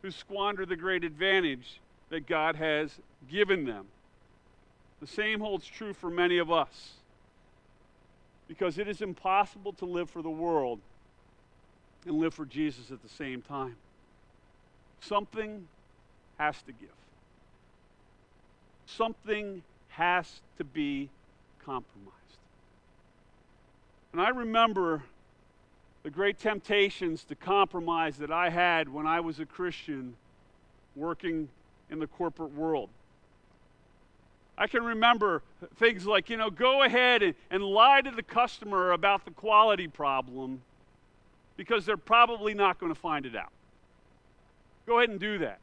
who 0.00 0.10
squander 0.10 0.64
the 0.64 0.74
great 0.74 1.04
advantage 1.04 1.80
that 2.08 2.26
God 2.26 2.56
has 2.56 2.92
given 3.30 3.66
them. 3.66 3.84
The 5.02 5.06
same 5.06 5.40
holds 5.40 5.66
true 5.66 5.92
for 5.92 6.08
many 6.08 6.38
of 6.38 6.50
us. 6.50 6.92
Because 8.48 8.78
it 8.78 8.88
is 8.88 9.02
impossible 9.02 9.74
to 9.74 9.84
live 9.84 10.08
for 10.08 10.22
the 10.22 10.30
world 10.30 10.80
and 12.06 12.14
live 12.14 12.32
for 12.32 12.46
Jesus 12.46 12.90
at 12.90 13.02
the 13.02 13.08
same 13.10 13.42
time. 13.42 13.76
Something 15.02 15.68
has 16.38 16.60
to 16.62 16.72
give. 16.72 16.88
Something 18.86 19.62
has 19.88 20.40
to 20.58 20.64
be 20.64 21.08
compromised. 21.64 22.12
And 24.12 24.20
I 24.20 24.28
remember 24.28 25.02
the 26.02 26.10
great 26.10 26.38
temptations 26.38 27.24
to 27.24 27.34
compromise 27.34 28.16
that 28.18 28.30
I 28.30 28.48
had 28.48 28.88
when 28.88 29.06
I 29.06 29.20
was 29.20 29.40
a 29.40 29.46
Christian 29.46 30.14
working 30.94 31.48
in 31.90 31.98
the 31.98 32.06
corporate 32.06 32.52
world. 32.54 32.88
I 34.58 34.66
can 34.66 34.84
remember 34.84 35.42
things 35.76 36.06
like, 36.06 36.30
you 36.30 36.36
know, 36.36 36.48
go 36.48 36.82
ahead 36.82 37.22
and, 37.22 37.34
and 37.50 37.62
lie 37.62 38.00
to 38.00 38.10
the 38.10 38.22
customer 38.22 38.92
about 38.92 39.24
the 39.24 39.30
quality 39.32 39.88
problem 39.88 40.62
because 41.56 41.84
they're 41.84 41.96
probably 41.96 42.54
not 42.54 42.78
going 42.78 42.94
to 42.94 42.98
find 42.98 43.26
it 43.26 43.36
out. 43.36 43.50
Go 44.86 44.98
ahead 44.98 45.10
and 45.10 45.20
do 45.20 45.38
that. 45.38 45.58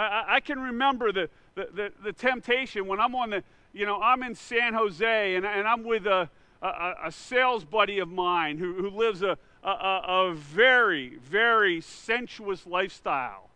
I, 0.00 0.34
I 0.36 0.40
can 0.40 0.60
remember 0.60 1.12
the, 1.12 1.28
the, 1.54 1.68
the, 1.72 1.92
the 2.04 2.12
temptation 2.12 2.86
when 2.86 3.00
I'm 3.00 3.14
on 3.14 3.30
the, 3.30 3.42
you 3.72 3.86
know, 3.86 4.00
I'm 4.00 4.22
in 4.22 4.34
San 4.34 4.74
Jose 4.74 5.34
and, 5.34 5.44
and 5.44 5.66
I'm 5.66 5.84
with 5.84 6.06
a, 6.06 6.28
a, 6.62 6.94
a 7.04 7.12
sales 7.12 7.64
buddy 7.64 7.98
of 7.98 8.08
mine 8.08 8.58
who, 8.58 8.74
who 8.74 8.90
lives 8.90 9.22
a, 9.22 9.36
a, 9.62 9.68
a 9.68 10.34
very, 10.34 11.16
very 11.16 11.80
sensuous 11.80 12.66
lifestyle. 12.66 13.48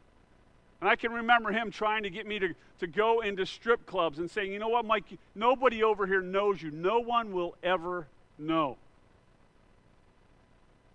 And 0.81 0.91
I 0.91 0.97
can 0.97 1.13
remember 1.13 1.51
him 1.51 1.71
trying 1.71 2.03
to 2.03 2.11
get 2.11 2.27
me 2.27 2.39
to, 2.39 2.55
to 2.81 2.87
go 2.87 3.21
into 3.21 3.47
strip 3.47 3.87
clubs 3.87 4.19
and 4.19 4.31
saying, 4.31 4.53
you 4.53 4.59
know 4.59 4.69
what, 4.69 4.85
Mike, 4.85 5.05
nobody 5.35 5.83
over 5.83 6.07
here 6.07 6.21
knows 6.21 6.61
you. 6.61 6.71
No 6.71 7.01
one 7.01 7.33
will 7.33 7.57
ever 7.63 8.07
know. 8.39 8.77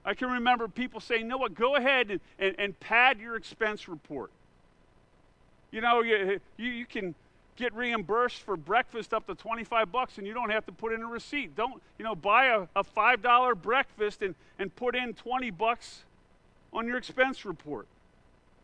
I 0.06 0.14
can 0.14 0.32
remember 0.32 0.68
people 0.68 1.00
saying, 1.02 1.28
"No, 1.28 1.38
what? 1.38 1.54
Go 1.54 1.76
ahead 1.76 2.10
and, 2.10 2.20
and, 2.40 2.56
and 2.58 2.80
pad 2.80 3.20
your 3.20 3.36
expense 3.36 3.88
report. 3.88 4.32
You 5.72 5.82
know, 5.82 6.02
you, 6.02 6.40
you, 6.58 6.70
you 6.70 6.86
can 6.86 7.16
get 7.56 7.74
reimbursed 7.74 8.42
for 8.42 8.56
breakfast 8.56 9.14
up 9.14 9.28
to 9.28 9.36
25 9.36 9.92
bucks 9.92 10.18
and 10.18 10.26
you 10.26 10.34
don't 10.34 10.50
have 10.50 10.66
to 10.66 10.72
put 10.72 10.94
in 10.94 11.02
a 11.02 11.08
receipt. 11.08 11.56
Don't, 11.56 11.82
you 11.98 12.06
know, 12.06 12.16
buy 12.16 12.46
a, 12.46 12.68
a 12.76 12.84
$5 12.84 13.62
breakfast 13.62 14.22
and, 14.22 14.34
and 14.58 14.74
put 14.76 14.96
in 14.96 15.14
20 15.14 15.52
bucks 15.52 16.04
on 16.72 16.88
your 16.88 16.98
expense 16.98 17.46
report. 17.46 17.86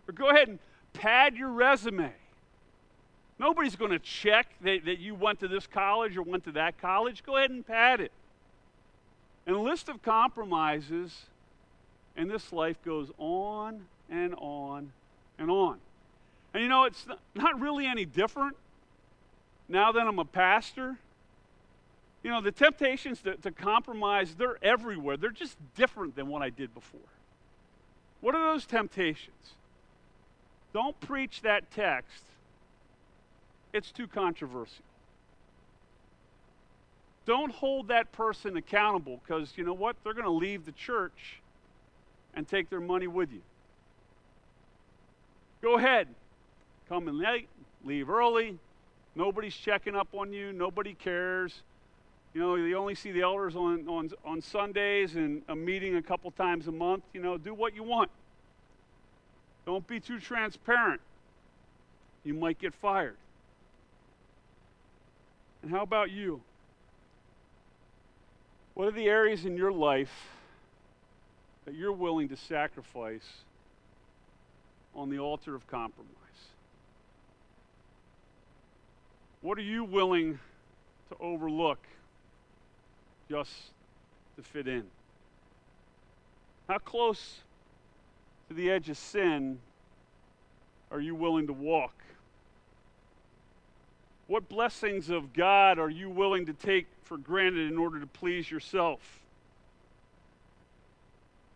Or 0.07 0.13
go 0.13 0.29
ahead 0.29 0.47
and 0.47 0.59
pad 0.93 1.35
your 1.35 1.49
resume. 1.49 2.13
Nobody's 3.37 3.75
going 3.75 3.91
to 3.91 3.99
check 3.99 4.47
that, 4.61 4.85
that 4.85 4.99
you 4.99 5.13
went 5.13 5.41
to 5.41 5.47
this 5.47 5.67
college 5.67 6.15
or 6.15 6.21
went 6.21 6.45
to 6.45 6.53
that 6.53 6.79
college. 6.79 7.23
Go 7.23 7.35
ahead 7.35 7.51
and 7.51 7.67
pad 7.67 7.99
it. 7.99 8.13
And 9.45 9.55
a 9.55 9.59
list 9.59 9.89
of 9.89 10.01
compromises 10.01 11.25
in 12.15 12.29
this 12.29 12.53
life 12.53 12.77
goes 12.83 13.11
on 13.17 13.85
and 14.09 14.33
on 14.37 14.91
and 15.37 15.51
on. 15.51 15.79
And 16.55 16.63
you 16.63 16.69
know, 16.69 16.85
it's 16.85 17.05
not 17.35 17.59
really 17.59 17.85
any 17.85 18.05
different 18.05 18.55
now 19.67 19.91
that 19.91 20.07
I'm 20.07 20.19
a 20.19 20.25
pastor. 20.25 20.95
You 22.23 22.31
know, 22.31 22.39
the 22.39 22.53
temptations 22.53 23.21
to, 23.23 23.35
to 23.35 23.51
compromise, 23.51 24.35
they're 24.35 24.57
everywhere. 24.63 25.17
They're 25.17 25.31
just 25.31 25.57
different 25.75 26.15
than 26.15 26.29
what 26.29 26.41
I 26.41 26.49
did 26.49 26.73
before. 26.73 27.01
What 28.21 28.35
are 28.35 28.53
those 28.53 28.65
temptations? 28.65 29.55
Don't 30.71 30.97
preach 31.01 31.41
that 31.41 31.69
text, 31.71 32.23
it's 33.73 33.91
too 33.91 34.07
controversial. 34.07 34.85
Don't 37.25 37.51
hold 37.51 37.89
that 37.89 38.13
person 38.13 38.55
accountable 38.55 39.19
because 39.27 39.51
you 39.57 39.65
know 39.65 39.73
what? 39.73 39.97
They're 40.05 40.13
going 40.13 40.23
to 40.23 40.31
leave 40.31 40.65
the 40.65 40.71
church 40.71 41.41
and 42.33 42.47
take 42.47 42.69
their 42.69 42.79
money 42.79 43.07
with 43.07 43.33
you. 43.33 43.41
Go 45.61 45.77
ahead. 45.77 46.07
Come 46.89 47.07
in 47.07 47.19
late, 47.19 47.47
leave 47.83 48.09
early. 48.09 48.57
Nobody's 49.15 49.55
checking 49.55 49.95
up 49.95 50.09
on 50.13 50.33
you. 50.33 50.53
Nobody 50.53 50.93
cares. 50.93 51.61
You 52.33 52.41
know, 52.41 52.55
you 52.55 52.77
only 52.77 52.95
see 52.95 53.11
the 53.11 53.21
elders 53.21 53.55
on, 53.55 53.87
on, 53.87 54.11
on 54.25 54.41
Sundays 54.41 55.15
and 55.15 55.41
a 55.47 55.55
meeting 55.55 55.95
a 55.95 56.01
couple 56.01 56.29
times 56.31 56.67
a 56.67 56.71
month. 56.71 57.03
You 57.13 57.21
know, 57.21 57.37
do 57.37 57.53
what 57.53 57.73
you 57.73 57.83
want. 57.83 58.11
Don't 59.65 59.87
be 59.87 59.99
too 59.99 60.19
transparent. 60.19 61.01
You 62.23 62.33
might 62.33 62.59
get 62.59 62.73
fired. 62.73 63.15
And 65.63 65.71
how 65.71 65.81
about 65.81 66.11
you? 66.11 66.41
What 68.73 68.89
are 68.89 68.91
the 68.91 69.07
areas 69.07 69.45
in 69.45 69.55
your 69.55 69.71
life 69.71 70.11
that 71.63 71.73
you're 71.73 71.93
willing 71.93 72.29
to 72.29 72.35
sacrifice 72.35 73.25
on 74.93 75.09
the 75.09 75.19
altar 75.19 75.55
of 75.55 75.65
compromise? 75.67 76.24
What 79.45 79.59
are 79.59 79.61
you 79.61 79.83
willing 79.83 80.39
to 81.09 81.15
overlook 81.19 81.77
just 83.29 83.51
to 84.37 84.41
fit 84.41 84.67
in? 84.67 84.85
How 86.67 86.79
close 86.79 87.41
to 88.47 88.55
the 88.55 88.71
edge 88.71 88.89
of 88.89 88.97
sin 88.97 89.59
are 90.89 90.99
you 90.99 91.13
willing 91.13 91.45
to 91.45 91.53
walk? 91.53 91.93
What 94.25 94.49
blessings 94.49 95.11
of 95.11 95.31
God 95.31 95.77
are 95.77 95.91
you 95.91 96.09
willing 96.09 96.47
to 96.47 96.53
take 96.53 96.87
for 97.03 97.15
granted 97.15 97.71
in 97.71 97.77
order 97.77 97.99
to 97.99 98.07
please 98.07 98.49
yourself? 98.49 98.99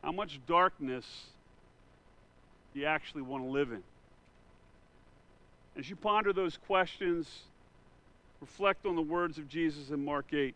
How 0.03 0.11
much 0.11 0.39
darkness 0.45 1.07
do 2.71 2.81
you 2.81 2.85
actually 2.85 3.23
want 3.23 3.45
to 3.45 3.49
live 3.49 3.71
in? 3.71 3.81
As 5.75 5.89
you 5.89 5.95
ponder 5.95 6.31
those 6.31 6.55
questions, 6.55 7.27
reflect 8.41 8.85
on 8.85 8.95
the 8.95 9.01
words 9.01 9.37
of 9.37 9.47
Jesus 9.49 9.89
in 9.89 10.03
Mark 10.03 10.33
8. 10.33 10.55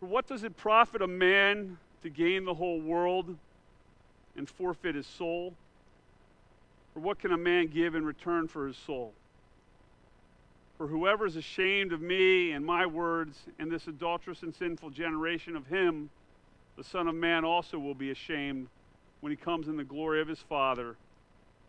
For 0.00 0.06
what 0.06 0.26
does 0.26 0.44
it 0.44 0.56
profit 0.56 1.02
a 1.02 1.06
man 1.06 1.78
to 2.02 2.10
gain 2.10 2.44
the 2.44 2.54
whole 2.54 2.80
world 2.80 3.36
and 4.36 4.48
forfeit 4.48 4.94
his 4.94 5.06
soul? 5.06 5.54
For 6.94 7.00
what 7.00 7.18
can 7.18 7.32
a 7.32 7.36
man 7.36 7.66
give 7.66 7.94
in 7.94 8.04
return 8.04 8.48
for 8.48 8.66
his 8.66 8.76
soul? 8.76 9.12
For 10.78 10.86
whoever 10.86 11.26
is 11.26 11.34
ashamed 11.34 11.92
of 11.92 12.00
me 12.00 12.52
and 12.52 12.64
my 12.64 12.86
words 12.86 13.36
in 13.58 13.68
this 13.68 13.88
adulterous 13.88 14.42
and 14.42 14.54
sinful 14.54 14.90
generation 14.90 15.56
of 15.56 15.66
him, 15.66 16.08
the 16.76 16.84
Son 16.84 17.08
of 17.08 17.16
Man 17.16 17.44
also 17.44 17.78
will 17.78 17.94
be 17.94 18.12
ashamed 18.12 18.68
when 19.20 19.30
he 19.30 19.36
comes 19.36 19.66
in 19.66 19.76
the 19.76 19.84
glory 19.84 20.20
of 20.20 20.28
his 20.28 20.38
Father 20.38 20.94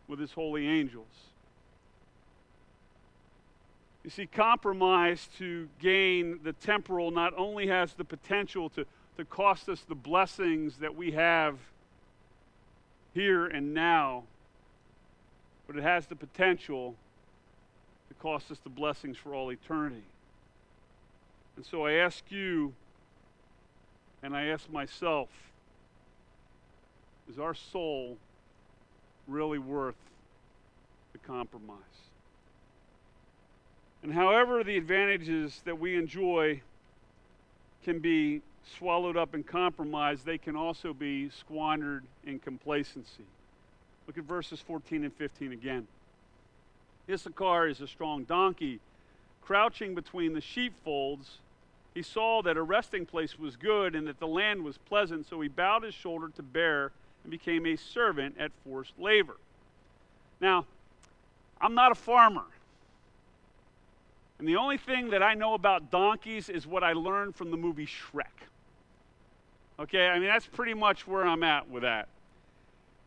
with 0.08 0.20
his 0.20 0.32
holy 0.32 0.68
angels. 0.68 1.08
You 4.10 4.12
see, 4.12 4.26
compromise 4.26 5.30
to 5.38 5.70
gain 5.80 6.40
the 6.42 6.54
temporal 6.54 7.12
not 7.12 7.32
only 7.38 7.68
has 7.68 7.94
the 7.94 8.04
potential 8.04 8.68
to, 8.70 8.84
to 9.18 9.26
cost 9.26 9.70
us 9.70 9.82
the 9.82 9.94
blessings 9.94 10.78
that 10.78 10.96
we 10.96 11.12
have 11.12 11.60
here 13.14 13.46
and 13.46 13.76
now, 13.76 14.24
but 15.68 15.76
it 15.76 15.84
has 15.84 16.08
the 16.08 16.16
potential 16.16 16.96
to 18.08 18.16
cost 18.16 18.50
us 18.50 18.58
the 18.64 18.70
blessings 18.72 19.16
for 19.16 19.36
all 19.36 19.52
eternity. 19.52 20.02
And 21.56 21.64
so 21.64 21.86
I 21.86 21.92
ask 21.92 22.24
you, 22.32 22.74
and 24.24 24.36
I 24.36 24.46
ask 24.46 24.68
myself, 24.72 25.30
is 27.32 27.38
our 27.38 27.54
soul 27.54 28.18
really 29.28 29.60
worth 29.60 30.02
the 31.14 31.20
compromise? 31.20 31.78
And 34.04 34.14
however 34.14 34.64
the 34.64 34.78
advantages 34.78 35.62
that 35.66 35.78
we 35.78 35.96
enjoy 35.96 36.62
can 37.84 38.00
be 38.00 38.42
swallowed 38.78 39.18
up 39.18 39.34
in 39.34 39.44
compromise, 39.44 40.24
they 40.24 40.38
can 40.38 40.56
also 40.56 40.94
be 40.94 41.30
squandered 41.30 42.04
in 42.26 42.40
complacency. 42.40 43.26
Look 44.08 44.18
at 44.18 44.24
verses 44.24 44.60
14 44.62 45.04
and 45.04 45.14
15 45.14 45.52
again. 45.52 45.88
Issachar 47.10 47.68
is 47.68 47.82
a 47.82 47.88
strong 47.88 48.24
donkey. 48.24 48.80
Crouching 49.42 49.96
between 49.96 50.34
the 50.34 50.42
sheepfolds, 50.42 51.40
he 51.94 52.04
saw 52.04 52.42
that 52.44 52.56
a 52.56 52.62
resting 52.62 53.06
place 53.06 53.38
was 53.38 53.56
good 53.56 53.96
and 53.96 54.08
that 54.08 54.20
the 54.20 54.28
land 54.28 54.64
was 54.64 54.78
pleasant, 54.78 55.28
so 55.28 55.42
he 55.42 55.48
bowed 55.48 55.84
his 55.84 55.94
shoulder 55.94 56.30
to 56.36 56.44
bear 56.44 56.92
and 57.24 57.32
became 57.32 57.66
a 57.66 57.76
servant 57.76 58.36
at 58.40 58.52
forced 58.64 58.94
labor. 59.00 59.38
Now, 60.40 60.66
I'm 61.60 61.74
not 61.74 61.92
a 61.92 61.96
farmer. 61.96 62.46
And 64.40 64.48
the 64.48 64.56
only 64.56 64.78
thing 64.78 65.10
that 65.10 65.22
I 65.22 65.34
know 65.34 65.54
about 65.54 65.92
donkeys 65.92 66.50
is 66.50 66.66
what 66.66 66.84
I 66.84 66.94
learned 66.94 67.36
from 67.36 67.52
the 67.52 67.58
movie 67.58 67.86
Shrek. 67.86 68.24
Okay, 69.78 70.08
I 70.08 70.18
mean, 70.18 70.30
that's 70.30 70.48
pretty 70.48 70.74
much 70.74 71.06
where 71.06 71.26
I'm 71.26 71.44
at 71.44 71.70
with 71.70 71.84
that. 71.84 72.08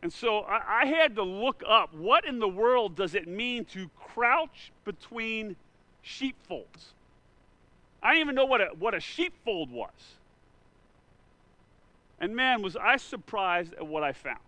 And 0.03 0.12
so 0.12 0.40
I, 0.40 0.83
I, 0.83 0.87
had 0.87 1.14
to 1.16 1.23
look 1.23 1.62
up 1.66 1.95
what 1.95 2.25
in 2.25 2.38
the 2.38 2.49
world 2.49 2.97
does 2.97 3.14
it 3.14 3.29
mean 3.29 3.64
to 3.66 3.88
crouch 3.99 4.73
between 4.85 5.55
sheepfolds? 6.03 6.95
I 8.03 8.12
didn't 8.12 8.23
even 8.23 8.35
know 8.35 8.47
what 8.47 8.61
a, 8.61 8.66
what 8.79 8.95
a 8.95 9.01
sheepfold 9.01 9.71
was. 9.71 9.90
And 12.21 12.35
man, 12.35 12.62
was 12.62 12.77
I 12.77 12.97
surprised 12.97 13.75
at 13.75 13.87
what 13.87 14.03
I 14.03 14.12
found. 14.12 14.38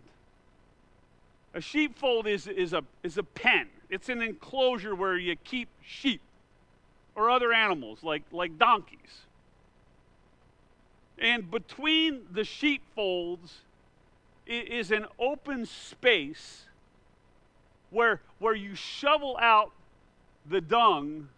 A 1.55 1.61
sheepfold 1.61 2.27
is, 2.27 2.49
is, 2.49 2.73
a, 2.73 2.83
is 3.05 3.17
a 3.17 3.23
pen, 3.23 3.69
it's 3.91 4.09
an 4.09 4.23
enclosure 4.23 4.95
where 4.95 5.17
you 5.17 5.37
keep 5.37 5.69
sheep 5.81 6.21
or 7.15 7.31
other 7.31 7.53
animals 7.53 8.03
like, 8.03 8.23
like 8.33 8.59
donkeys. 8.59 8.99
And 11.19 11.51
between 11.51 12.23
the 12.33 12.45
sheepfolds 12.45 13.59
is 14.47 14.91
an 14.91 15.07
open 15.19 15.65
space 15.65 16.65
where, 17.91 18.21
where 18.41 18.55
you 18.55 18.75
shovel 18.75 19.39
out 19.41 19.71
the 20.47 20.61
dung, 20.61 21.29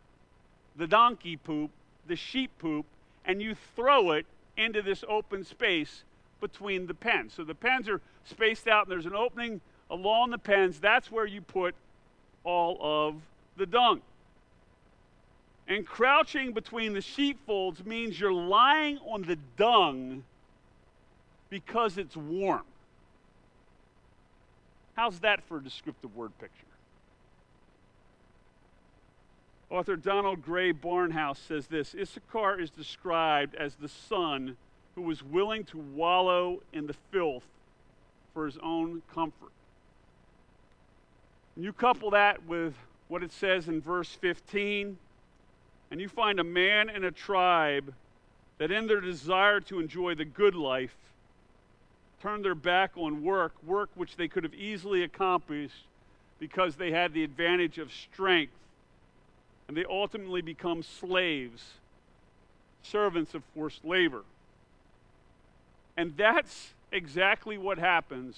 the 0.77 0.87
donkey 0.87 1.37
poop, 1.37 1.71
the 2.07 2.17
sheep 2.17 2.51
poop, 2.59 2.87
and 3.25 3.43
you 3.43 3.55
throw 3.77 4.12
it 4.12 4.27
into 4.57 4.83
this 4.83 5.05
open 5.09 5.45
space 5.45 6.03
between 6.41 6.87
the 6.87 6.95
pens. 6.95 7.35
So 7.35 7.45
the 7.45 7.55
pens 7.55 7.89
are 7.89 8.01
spaced 8.25 8.67
out, 8.67 8.87
and 8.87 8.93
there's 8.93 9.07
an 9.07 9.15
opening 9.15 9.61
along 9.91 10.31
the 10.31 10.39
pens. 10.39 10.81
That's 10.81 11.11
where 11.11 11.27
you 11.27 11.43
put 11.43 11.75
all 12.45 12.79
of 12.81 13.17
the 13.57 13.67
dung. 13.67 14.01
And 15.69 15.85
crouching 15.85 16.53
between 16.53 16.93
the 16.93 17.01
sheepfolds 17.01 17.85
means 17.85 18.19
you're 18.21 18.33
lying 18.33 18.99
on 18.99 19.23
the 19.23 19.37
dung 19.57 20.23
because 21.51 21.99
it's 21.99 22.17
warm. 22.17 22.63
How's 24.95 25.21
that 25.21 25.43
for 25.45 25.59
a 25.59 25.63
descriptive 25.63 26.15
word 26.15 26.33
picture? 26.39 26.67
Author 29.69 29.97
Donald 29.97 30.43
Grey 30.43 30.73
Barnhouse 30.73 31.39
says 31.39 31.67
this 31.67 31.95
Issachar 31.95 32.61
is 32.61 32.71
described 32.71 33.57
as 33.57 33.75
the 33.75 33.89
son 33.89 34.57
who 34.95 35.03
was 35.03 35.23
willing 35.23 35.65
to 35.65 35.79
wallow 35.79 36.63
in 36.73 36.87
the 36.87 36.95
filth 37.11 37.45
for 38.33 38.47
his 38.47 38.57
own 38.63 39.03
comfort. 39.13 39.51
And 41.57 41.65
you 41.65 41.73
couple 41.73 42.11
that 42.11 42.47
with 42.47 42.75
what 43.09 43.23
it 43.23 43.33
says 43.33 43.69
in 43.69 43.81
verse 43.81 44.11
15, 44.21 44.97
and 45.90 46.01
you 46.01 46.09
find 46.09 46.40
a 46.40 46.44
man 46.44 46.88
and 46.88 47.05
a 47.05 47.11
tribe 47.11 47.94
that, 48.59 48.70
in 48.70 48.87
their 48.87 49.01
desire 49.01 49.61
to 49.61 49.79
enjoy 49.79 50.14
the 50.14 50.25
good 50.25 50.55
life, 50.55 50.94
turned 52.20 52.44
their 52.44 52.55
back 52.55 52.92
on 52.96 53.22
work, 53.22 53.53
work 53.64 53.90
which 53.94 54.16
they 54.16 54.29
could 54.29 54.44
have 54.44 54.55
easily 54.55 55.03
accomplished 55.03 55.85
because 56.38 56.77
they 56.77 56.90
had 56.90 57.12
the 57.12 57.25
advantage 57.25 57.79
of 57.79 57.92
strength 57.92 58.53
and 59.68 59.77
they 59.77 59.85
ultimately 59.85 60.42
become 60.42 60.83
slaves, 60.83 61.72
servants 62.83 63.35
of 63.35 63.42
forced 63.55 63.85
labor. 63.85 64.22
And 65.96 66.16
that's 66.16 66.72
exactly 66.92 67.59
what 67.59 67.79
happens 67.79 68.37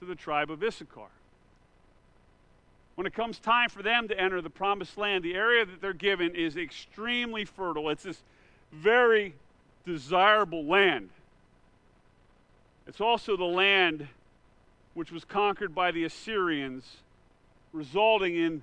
to 0.00 0.04
the 0.04 0.14
tribe 0.14 0.50
of 0.50 0.62
Issachar. 0.62 1.08
When 2.98 3.06
it 3.06 3.14
comes 3.14 3.38
time 3.38 3.68
for 3.68 3.80
them 3.80 4.08
to 4.08 4.20
enter 4.20 4.42
the 4.42 4.50
promised 4.50 4.98
land, 4.98 5.22
the 5.22 5.36
area 5.36 5.64
that 5.64 5.80
they're 5.80 5.92
given 5.92 6.34
is 6.34 6.56
extremely 6.56 7.44
fertile. 7.44 7.90
It's 7.90 8.02
this 8.02 8.24
very 8.72 9.34
desirable 9.86 10.64
land. 10.64 11.10
It's 12.88 13.00
also 13.00 13.36
the 13.36 13.44
land 13.44 14.08
which 14.94 15.12
was 15.12 15.24
conquered 15.24 15.76
by 15.76 15.92
the 15.92 16.02
Assyrians, 16.02 16.96
resulting 17.72 18.34
in 18.34 18.62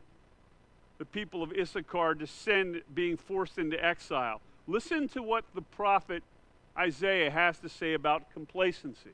the 0.97 1.05
people 1.05 1.41
of 1.41 1.53
Issachar 1.53 2.13
descend 2.13 2.81
being 2.93 3.15
forced 3.15 3.57
into 3.57 3.81
exile. 3.81 4.41
Listen 4.67 5.07
to 5.07 5.23
what 5.23 5.45
the 5.55 5.61
prophet 5.61 6.23
Isaiah 6.77 7.31
has 7.31 7.57
to 7.59 7.69
say 7.69 7.93
about 7.93 8.33
complacency. 8.33 9.13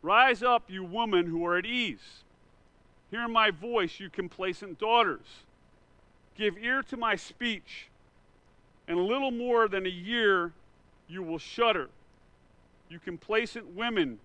Rise 0.00 0.42
up, 0.42 0.62
you 0.68 0.84
women 0.84 1.26
who 1.26 1.44
are 1.44 1.58
at 1.58 1.66
ease. 1.66 2.22
Hear 3.10 3.28
my 3.28 3.50
voice, 3.50 3.98
you 3.98 4.10
complacent 4.10 4.78
daughters. 4.78 5.26
Give 6.36 6.56
ear 6.58 6.82
to 6.84 6.96
my 6.96 7.16
speech. 7.16 7.88
In 8.88 8.96
a 8.96 9.02
little 9.02 9.30
more 9.30 9.68
than 9.68 9.86
a 9.86 9.90
year, 9.90 10.52
you 11.08 11.22
will 11.22 11.38
shudder. 11.38 11.88
You 12.88 12.98
complacent 12.98 13.74
women, 13.74 14.18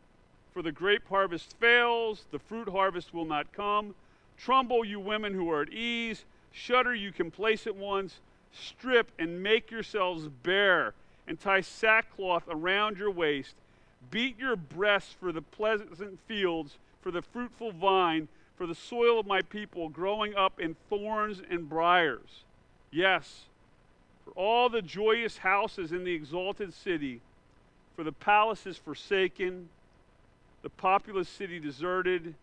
for 0.53 0.61
the 0.61 0.71
grape 0.71 1.07
harvest 1.09 1.55
fails, 1.59 2.25
the 2.31 2.39
fruit 2.39 2.69
harvest 2.69 3.13
will 3.13 3.25
not 3.25 3.51
come 3.51 3.95
Tremble, 4.37 4.85
you 4.85 4.99
women 4.99 5.33
who 5.33 5.49
are 5.51 5.61
at 5.61 5.73
ease. 5.73 6.25
Shudder, 6.51 6.93
you 6.93 7.11
complacent 7.11 7.75
ones. 7.75 8.19
Strip 8.51 9.11
and 9.19 9.43
make 9.43 9.71
yourselves 9.71 10.27
bare, 10.43 10.93
and 11.27 11.39
tie 11.39 11.61
sackcloth 11.61 12.43
around 12.49 12.97
your 12.97 13.11
waist. 13.11 13.55
Beat 14.11 14.39
your 14.39 14.55
breasts 14.55 15.13
for 15.19 15.31
the 15.31 15.41
pleasant 15.41 16.19
fields, 16.27 16.77
for 17.01 17.11
the 17.11 17.21
fruitful 17.21 17.71
vine, 17.71 18.27
for 18.57 18.65
the 18.65 18.75
soil 18.75 19.19
of 19.19 19.25
my 19.25 19.41
people 19.41 19.89
growing 19.89 20.35
up 20.35 20.59
in 20.59 20.75
thorns 20.89 21.41
and 21.49 21.69
briers. 21.69 22.43
Yes, 22.91 23.43
for 24.23 24.31
all 24.31 24.69
the 24.69 24.81
joyous 24.81 25.37
houses 25.37 25.91
in 25.91 26.03
the 26.03 26.13
exalted 26.13 26.73
city, 26.73 27.21
for 27.95 28.03
the 28.03 28.11
palace 28.11 28.65
is 28.65 28.77
forsaken, 28.77 29.69
the 30.61 30.69
populous 30.69 31.29
city 31.29 31.59
deserted 31.59 32.33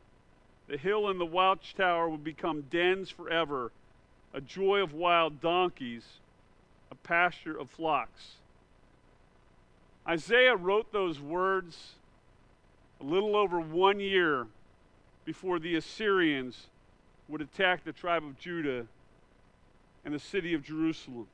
the 0.68 0.76
hill 0.76 1.08
and 1.08 1.20
the 1.20 1.26
watchtower 1.26 2.08
will 2.08 2.16
become 2.16 2.62
dens 2.70 3.10
forever, 3.10 3.72
a 4.32 4.40
joy 4.40 4.80
of 4.80 4.94
wild 4.94 5.40
donkeys, 5.40 6.04
a 6.90 6.94
pasture 6.94 7.58
of 7.58 7.68
flocks. 7.68 8.36
Isaiah 10.06 10.56
wrote 10.56 10.92
those 10.92 11.20
words 11.20 11.94
a 13.00 13.04
little 13.04 13.36
over 13.36 13.60
one 13.60 14.00
year 14.00 14.46
before 15.24 15.58
the 15.58 15.76
Assyrians 15.76 16.66
would 17.28 17.40
attack 17.40 17.84
the 17.84 17.92
tribe 17.92 18.24
of 18.24 18.38
Judah 18.38 18.86
and 20.04 20.12
the 20.12 20.18
city 20.18 20.54
of 20.54 20.62
Jerusalem. 20.62 21.26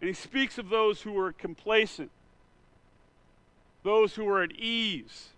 And 0.00 0.08
he 0.08 0.14
speaks 0.14 0.58
of 0.58 0.68
those 0.68 1.00
who 1.00 1.18
are 1.18 1.32
complacent, 1.32 2.10
those 3.82 4.14
who 4.14 4.28
are 4.28 4.42
at 4.42 4.52
ease, 4.52 5.28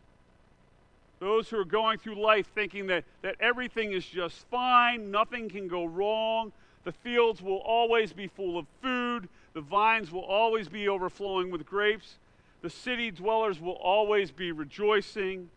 those 1.18 1.48
who 1.48 1.58
are 1.58 1.64
going 1.64 1.98
through 1.98 2.20
life 2.20 2.46
thinking 2.54 2.86
that, 2.88 3.04
that 3.22 3.36
everything 3.40 3.92
is 3.92 4.04
just 4.04 4.46
fine, 4.50 5.10
nothing 5.10 5.48
can 5.48 5.68
go 5.68 5.84
wrong, 5.84 6.52
the 6.84 6.92
fields 6.92 7.42
will 7.42 7.58
always 7.58 8.12
be 8.12 8.26
full 8.26 8.58
of 8.58 8.66
food, 8.82 9.28
the 9.54 9.60
vines 9.60 10.12
will 10.12 10.24
always 10.24 10.68
be 10.68 10.88
overflowing 10.88 11.50
with 11.50 11.66
grapes, 11.66 12.16
the 12.62 12.70
city 12.70 13.10
dwellers 13.10 13.60
will 13.60 13.78
always 13.82 14.30
be 14.30 14.52
rejoicing. 14.52 15.48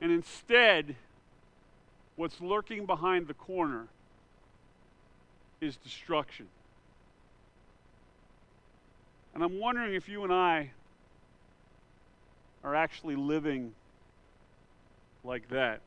And 0.00 0.12
instead, 0.12 0.96
what's 2.16 2.40
lurking 2.40 2.86
behind 2.86 3.26
the 3.26 3.34
corner 3.34 3.86
is 5.60 5.76
destruction. 5.76 6.46
And 9.34 9.42
I'm 9.42 9.58
wondering 9.58 9.94
if 9.94 10.08
you 10.08 10.22
and 10.24 10.32
I 10.32 10.70
are 12.62 12.74
actually 12.74 13.16
living 13.16 13.74
like 15.24 15.48
that. 15.48 15.80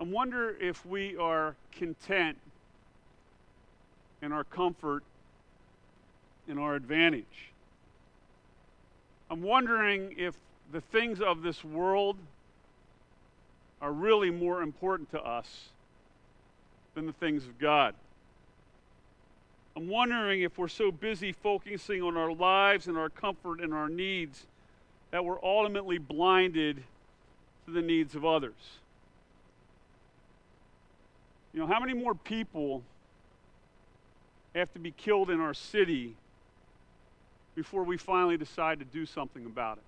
I 0.00 0.04
wonder 0.04 0.56
if 0.60 0.84
we 0.86 1.16
are 1.16 1.56
content 1.72 2.38
in 4.22 4.32
our 4.32 4.44
comfort, 4.44 5.02
in 6.46 6.58
our 6.58 6.74
advantage. 6.74 7.52
I'm 9.30 9.42
wondering 9.42 10.14
if 10.16 10.34
the 10.72 10.80
things 10.80 11.20
of 11.20 11.42
this 11.42 11.64
world 11.64 12.16
are 13.80 13.92
really 13.92 14.30
more 14.30 14.62
important 14.62 15.10
to 15.10 15.20
us 15.20 15.68
than 16.94 17.06
the 17.06 17.12
things 17.12 17.44
of 17.44 17.58
God. 17.58 17.94
I'm 19.76 19.88
wondering 19.88 20.42
if 20.42 20.58
we're 20.58 20.68
so 20.68 20.90
busy 20.90 21.32
focusing 21.32 22.02
on 22.02 22.16
our 22.16 22.32
lives 22.32 22.88
and 22.88 22.98
our 22.98 23.08
comfort 23.08 23.60
and 23.60 23.72
our 23.72 23.88
needs 23.88 24.46
that 25.10 25.24
we're 25.24 25.42
ultimately 25.42 25.98
blinded 25.98 26.82
to 27.66 27.72
the 27.72 27.80
needs 27.80 28.14
of 28.14 28.24
others. 28.24 28.54
You 31.52 31.60
know, 31.60 31.66
how 31.66 31.80
many 31.80 31.94
more 31.94 32.14
people 32.14 32.82
have 34.54 34.72
to 34.72 34.78
be 34.78 34.90
killed 34.90 35.30
in 35.30 35.40
our 35.40 35.54
city 35.54 36.14
before 37.54 37.84
we 37.84 37.96
finally 37.96 38.36
decide 38.36 38.80
to 38.80 38.84
do 38.84 39.06
something 39.06 39.46
about 39.46 39.78
it? 39.78 39.84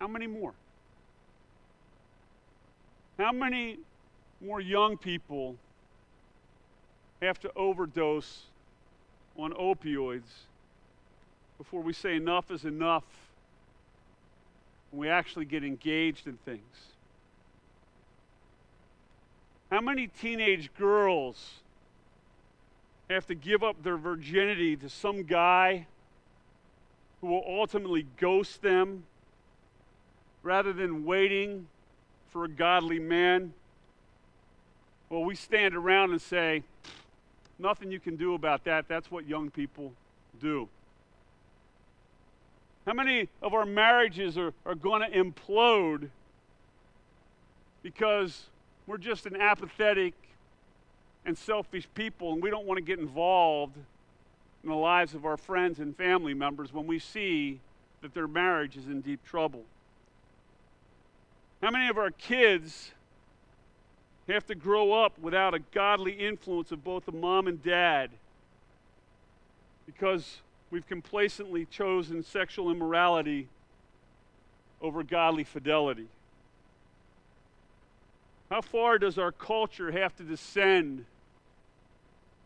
How 0.00 0.08
many 0.08 0.26
more? 0.26 0.54
How 3.18 3.32
many 3.32 3.78
more 4.40 4.60
young 4.60 4.96
people 4.96 5.56
have 7.20 7.38
to 7.40 7.52
overdose 7.54 8.44
on 9.36 9.52
opioids 9.52 10.46
before 11.58 11.82
we 11.82 11.92
say 11.92 12.16
enough 12.16 12.50
is 12.50 12.64
enough 12.64 13.04
and 14.90 15.00
we 15.00 15.08
actually 15.08 15.44
get 15.44 15.62
engaged 15.62 16.26
in 16.26 16.36
things. 16.44 16.94
How 19.70 19.80
many 19.80 20.08
teenage 20.08 20.72
girls 20.74 21.60
have 23.08 23.26
to 23.26 23.34
give 23.34 23.62
up 23.62 23.82
their 23.82 23.96
virginity 23.96 24.76
to 24.76 24.88
some 24.88 25.22
guy 25.22 25.86
who 27.20 27.28
will 27.28 27.44
ultimately 27.46 28.06
ghost 28.16 28.62
them 28.62 29.04
rather 30.42 30.72
than 30.72 31.04
waiting 31.04 31.66
for 32.30 32.44
a 32.44 32.48
godly 32.48 32.98
man? 32.98 33.52
Well, 35.08 35.24
we 35.24 35.34
stand 35.34 35.74
around 35.74 36.12
and 36.12 36.20
say, 36.20 36.62
nothing 37.58 37.90
you 37.90 38.00
can 38.00 38.16
do 38.16 38.34
about 38.34 38.64
that. 38.64 38.88
That's 38.88 39.10
what 39.10 39.26
young 39.26 39.50
people 39.50 39.92
do. 40.40 40.68
How 42.86 42.94
many 42.94 43.28
of 43.42 43.52
our 43.54 43.66
marriages 43.66 44.38
are, 44.38 44.52
are 44.64 44.74
going 44.74 45.02
to 45.02 45.16
implode 45.16 46.08
because 47.82 48.46
we're 48.86 48.98
just 48.98 49.26
an 49.26 49.36
apathetic 49.36 50.14
and 51.24 51.36
selfish 51.36 51.86
people 51.94 52.32
and 52.32 52.42
we 52.42 52.50
don't 52.50 52.66
want 52.66 52.78
to 52.78 52.82
get 52.82 52.98
involved 52.98 53.76
in 54.62 54.70
the 54.70 54.76
lives 54.76 55.14
of 55.14 55.24
our 55.24 55.36
friends 55.36 55.78
and 55.78 55.96
family 55.96 56.34
members 56.34 56.72
when 56.72 56.86
we 56.86 56.98
see 56.98 57.60
that 58.02 58.14
their 58.14 58.28
marriage 58.28 58.76
is 58.76 58.86
in 58.86 59.00
deep 59.00 59.24
trouble? 59.24 59.62
How 61.62 61.70
many 61.70 61.88
of 61.88 61.98
our 61.98 62.10
kids 62.10 62.92
have 64.32 64.46
to 64.46 64.54
grow 64.54 64.92
up 64.92 65.18
without 65.18 65.54
a 65.54 65.58
godly 65.58 66.12
influence 66.12 66.72
of 66.72 66.84
both 66.84 67.08
a 67.08 67.12
mom 67.12 67.46
and 67.46 67.62
dad 67.62 68.10
because 69.86 70.38
we've 70.70 70.86
complacently 70.86 71.66
chosen 71.66 72.22
sexual 72.22 72.70
immorality 72.70 73.48
over 74.80 75.02
godly 75.02 75.44
fidelity. 75.44 76.06
How 78.48 78.60
far 78.60 78.98
does 78.98 79.18
our 79.18 79.32
culture 79.32 79.92
have 79.92 80.16
to 80.16 80.22
descend 80.22 81.04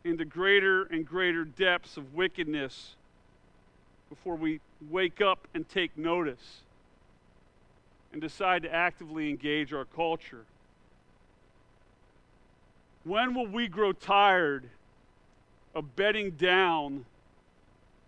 into 0.04 0.24
greater 0.24 0.84
and 0.84 1.06
greater 1.06 1.44
depths 1.44 1.96
of 1.96 2.14
wickedness 2.14 2.94
before 4.10 4.36
we 4.36 4.60
wake 4.90 5.20
up 5.20 5.46
and 5.54 5.68
take 5.68 5.96
notice 5.96 6.63
and 8.14 8.22
decide 8.22 8.62
to 8.62 8.72
actively 8.72 9.28
engage 9.28 9.72
our 9.72 9.84
culture? 9.84 10.44
When 13.02 13.34
will 13.34 13.48
we 13.48 13.66
grow 13.66 13.90
tired 13.90 14.70
of 15.74 15.96
bedding 15.96 16.30
down 16.30 17.06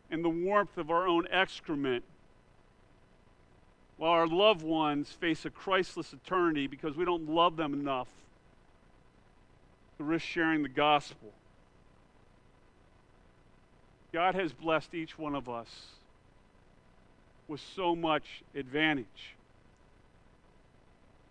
in 0.08 0.22
the 0.22 0.28
warmth 0.28 0.78
of 0.78 0.92
our 0.92 1.08
own 1.08 1.26
excrement 1.28 2.04
while 3.96 4.12
our 4.12 4.28
loved 4.28 4.62
ones 4.62 5.10
face 5.10 5.44
a 5.44 5.50
Christless 5.50 6.12
eternity 6.12 6.68
because 6.68 6.96
we 6.96 7.04
don't 7.04 7.28
love 7.28 7.56
them 7.56 7.74
enough 7.74 8.06
to 9.98 10.04
risk 10.04 10.24
sharing 10.24 10.62
the 10.62 10.68
gospel? 10.68 11.32
God 14.12 14.36
has 14.36 14.52
blessed 14.52 14.94
each 14.94 15.18
one 15.18 15.34
of 15.34 15.48
us 15.48 15.86
with 17.48 17.60
so 17.74 17.96
much 17.96 18.44
advantage. 18.54 19.35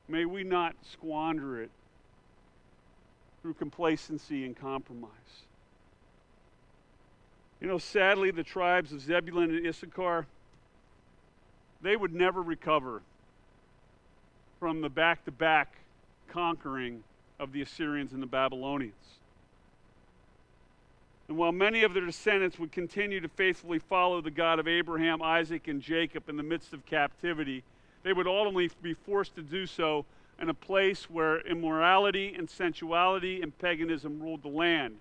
May 0.07 0.25
we 0.25 0.43
not 0.43 0.75
squander 0.91 1.61
it 1.61 1.71
through 3.41 3.55
complacency 3.55 4.45
and 4.45 4.55
compromise. 4.55 5.11
You 7.61 7.67
know, 7.67 7.77
sadly, 7.77 8.31
the 8.31 8.43
tribes 8.43 8.91
of 8.91 9.01
Zebulun 9.01 9.55
and 9.55 9.65
Issachar, 9.65 10.27
they 11.81 11.95
would 11.95 12.13
never 12.13 12.41
recover 12.41 13.01
from 14.59 14.81
the 14.81 14.89
back 14.89 15.25
to 15.25 15.31
back 15.31 15.75
conquering 16.27 17.03
of 17.39 17.51
the 17.51 17.61
Assyrians 17.61 18.13
and 18.13 18.21
the 18.21 18.27
Babylonians. 18.27 18.93
And 21.27 21.37
while 21.37 21.51
many 21.51 21.83
of 21.83 21.93
their 21.93 22.05
descendants 22.05 22.59
would 22.59 22.71
continue 22.71 23.19
to 23.19 23.27
faithfully 23.27 23.79
follow 23.79 24.21
the 24.21 24.31
God 24.31 24.59
of 24.59 24.67
Abraham, 24.67 25.21
Isaac, 25.21 25.67
and 25.67 25.81
Jacob 25.81 26.29
in 26.29 26.37
the 26.37 26.43
midst 26.43 26.73
of 26.73 26.85
captivity, 26.85 27.63
they 28.05 28.13
would 28.13 28.27
ultimately 28.27 28.69
be 28.83 28.93
forced 28.93 29.35
to 29.35 29.41
do 29.41 29.65
so 29.65 30.05
in 30.39 30.47
a 30.47 30.53
place 30.53 31.09
where 31.09 31.39
immorality 31.39 32.35
and 32.37 32.47
sensuality 32.47 33.41
and 33.41 33.57
paganism 33.57 34.21
ruled 34.21 34.43
the 34.43 34.47
land. 34.47 34.95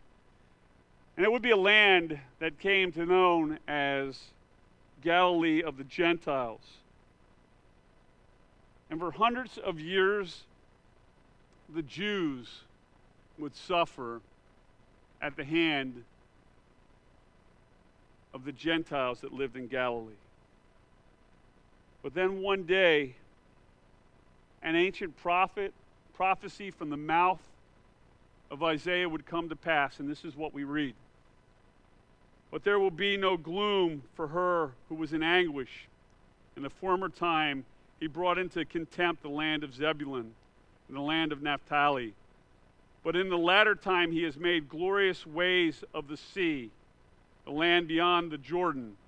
And 1.15 1.27
it 1.27 1.31
would 1.31 1.43
be 1.43 1.51
a 1.51 1.57
land 1.57 2.19
that 2.39 2.59
came 2.59 2.93
to 2.93 3.05
known 3.05 3.59
as 3.69 4.19
Galilee 5.03 5.63
of 5.63 5.77
the 5.77 5.85
Gentiles. 5.85 6.63
And 8.89 8.99
for 8.99 9.11
hundreds 9.11 9.59
of 9.59 9.79
years, 9.79 10.45
the 11.75 11.83
Jews 11.83 12.63
would 13.39 13.55
suffer 13.55 14.23
at 15.21 15.37
the 15.37 15.45
hand 15.45 16.05
of 18.33 18.47
the 18.47 18.53
Gentiles 18.53 19.21
that 19.21 19.35
lived 19.35 19.57
in 19.57 19.67
Galilee. 19.67 20.15
But 22.05 22.13
then 22.13 22.43
one 22.43 22.65
day, 22.65 23.15
an 24.63 24.77
ancient 24.77 25.17
prophet, 25.17 25.73
prophecy 26.13 26.71
from 26.71 26.91
the 26.91 26.99
mouth 26.99 27.41
of 28.51 28.63
Isaiah 28.63 29.09
would 29.09 29.25
come 29.25 29.49
to 29.49 29.57
pass, 29.57 29.99
and 29.99 30.09
this 30.09 30.23
is 30.23 30.37
what 30.37 30.53
we 30.53 30.65
read. 30.65 30.95
But 32.51 32.63
there 32.63 32.79
will 32.79 32.91
be 32.91 33.17
no 33.17 33.39
gloom 33.39 34.03
for 34.15 34.29
her 34.29 34.73
who 34.91 34.97
was 34.97 35.15
in 35.15 35.23
anguish. 35.23 35.89
In 36.59 36.63
the 36.63 36.69
former 36.69 37.09
time, 37.09 37.65
he 37.99 38.07
brought 38.07 38.37
into 38.37 38.67
contempt 38.67 39.23
the 39.23 39.31
land 39.31 39.65
of 39.65 39.75
Zebulun 39.75 40.35
and 40.89 40.97
the 40.97 41.01
land 41.01 41.33
of 41.33 41.41
Naphtali. 41.41 42.13
But 43.03 43.17
in 43.17 43.31
the 43.31 43.39
latter 43.39 43.75
time, 43.75 44.13
he 44.13 44.25
has 44.25 44.37
made 44.37 44.69
glorious 44.69 45.27
ways 45.27 45.83
of 45.95 46.09
the 46.09 46.19
sea, 46.19 46.71
the 47.47 47.51
land 47.51 47.89
beyond 47.89 48.31
the 48.31 48.39
Jordan, 48.39 48.99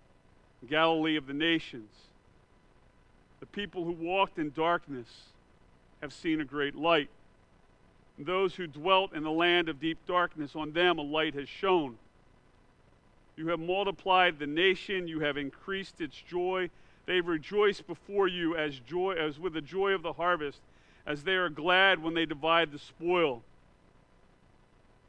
Galilee 0.67 1.17
of 1.17 1.27
the 1.27 1.35
nations. 1.35 1.91
The 3.41 3.47
people 3.47 3.85
who 3.85 3.93
walked 3.93 4.39
in 4.39 4.51
darkness 4.51 5.09
have 6.01 6.13
seen 6.13 6.41
a 6.41 6.45
great 6.45 6.75
light. 6.75 7.11
And 8.17 8.27
those 8.27 8.55
who 8.55 8.67
dwelt 8.67 9.15
in 9.15 9.23
the 9.23 9.31
land 9.31 9.69
of 9.69 9.81
deep 9.81 9.99
darkness, 10.07 10.57
on 10.57 10.73
them 10.73 10.99
a 10.99 11.03
light 11.03 11.35
has 11.35 11.49
shone. 11.49 11.99
You 13.37 13.49
have 13.49 13.61
multiplied 13.61 14.39
the 14.39 14.47
nation, 14.47 15.07
you 15.07 15.21
have 15.21 15.37
increased 15.37 16.01
its 16.01 16.17
joy. 16.17 16.71
They 17.05 17.21
rejoice 17.21 17.83
before 17.83 18.27
you 18.27 18.57
as 18.57 18.79
joy 18.81 19.13
as 19.13 19.39
with 19.39 19.53
the 19.53 19.61
joy 19.61 19.93
of 19.93 20.03
the 20.03 20.15
harvest, 20.15 20.61
as 21.07 21.23
they 21.23 21.35
are 21.35 21.51
glad 21.51 22.03
when 22.03 22.15
they 22.15 22.27
divide 22.27 22.73
the 22.73 22.79
spoil. 22.79 23.43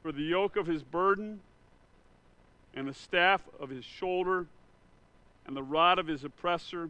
For 0.04 0.12
the 0.12 0.24
yoke 0.24 0.58
of 0.58 0.68
his 0.68 0.84
burden 0.84 1.40
and 2.76 2.88
the 2.88 2.94
staff 2.94 3.42
of 3.60 3.70
his 3.70 3.86
shoulder 3.86 4.46
and 5.48 5.56
the 5.56 5.64
rod 5.64 5.98
of 5.98 6.08
his 6.08 6.24
oppressor 6.24 6.90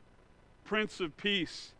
Prince 0.71 1.01
of 1.01 1.17
Peace. 1.17 1.71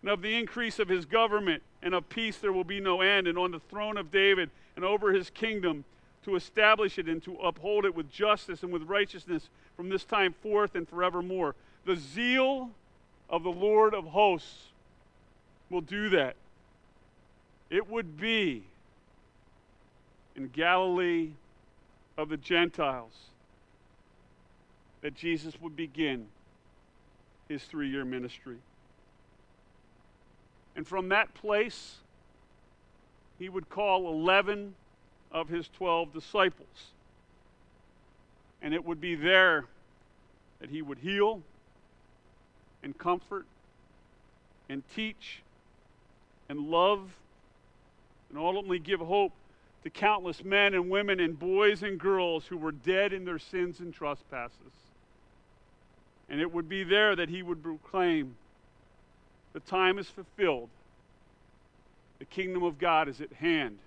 And 0.00 0.10
of 0.10 0.22
the 0.22 0.34
increase 0.34 0.78
of 0.78 0.88
his 0.88 1.04
government 1.04 1.62
and 1.82 1.92
of 1.92 2.08
peace 2.08 2.38
there 2.38 2.50
will 2.50 2.64
be 2.64 2.80
no 2.80 3.02
end, 3.02 3.26
and 3.28 3.36
on 3.36 3.50
the 3.50 3.60
throne 3.60 3.98
of 3.98 4.10
David 4.10 4.48
and 4.74 4.86
over 4.86 5.12
his 5.12 5.28
kingdom 5.28 5.84
to 6.24 6.34
establish 6.34 6.98
it 6.98 7.10
and 7.10 7.22
to 7.24 7.36
uphold 7.36 7.84
it 7.84 7.94
with 7.94 8.10
justice 8.10 8.62
and 8.62 8.72
with 8.72 8.84
righteousness 8.84 9.50
from 9.76 9.90
this 9.90 10.02
time 10.02 10.32
forth 10.32 10.76
and 10.76 10.88
forevermore. 10.88 11.56
The 11.84 11.96
zeal 11.96 12.70
of 13.28 13.42
the 13.42 13.50
Lord 13.50 13.92
of 13.92 14.06
hosts 14.06 14.68
will 15.68 15.82
do 15.82 16.08
that. 16.08 16.34
It 17.68 17.86
would 17.90 18.18
be 18.18 18.62
in 20.34 20.48
Galilee 20.48 21.32
of 22.16 22.30
the 22.30 22.38
Gentiles 22.38 23.12
that 25.02 25.14
Jesus 25.14 25.60
would 25.60 25.76
begin 25.76 26.28
his 27.48 27.62
three 27.64 27.88
year 27.88 28.04
ministry. 28.04 28.58
And 30.76 30.86
from 30.86 31.08
that 31.08 31.34
place, 31.34 31.96
he 33.38 33.48
would 33.48 33.68
call 33.68 34.08
11 34.08 34.74
of 35.32 35.48
his 35.48 35.68
12 35.76 36.12
disciples. 36.12 36.92
And 38.62 38.74
it 38.74 38.84
would 38.84 39.00
be 39.00 39.14
there 39.14 39.64
that 40.60 40.70
he 40.70 40.82
would 40.82 40.98
heal 40.98 41.42
and 42.82 42.96
comfort 42.96 43.46
and 44.68 44.82
teach 44.94 45.42
and 46.48 46.60
love 46.60 47.10
and 48.30 48.38
ultimately 48.38 48.78
give 48.78 49.00
hope 49.00 49.32
to 49.84 49.90
countless 49.90 50.44
men 50.44 50.74
and 50.74 50.90
women 50.90 51.20
and 51.20 51.38
boys 51.38 51.82
and 51.82 51.98
girls 51.98 52.46
who 52.46 52.56
were 52.56 52.72
dead 52.72 53.12
in 53.12 53.24
their 53.24 53.38
sins 53.38 53.80
and 53.80 53.94
trespasses. 53.94 54.87
And 56.28 56.40
it 56.40 56.52
would 56.52 56.68
be 56.68 56.84
there 56.84 57.16
that 57.16 57.28
he 57.28 57.42
would 57.42 57.62
proclaim 57.62 58.36
the 59.52 59.60
time 59.60 59.98
is 59.98 60.08
fulfilled. 60.08 60.68
The 62.18 62.24
kingdom 62.24 62.62
of 62.62 62.78
God 62.78 63.08
is 63.08 63.20
at 63.20 63.32
hand. 63.32 63.78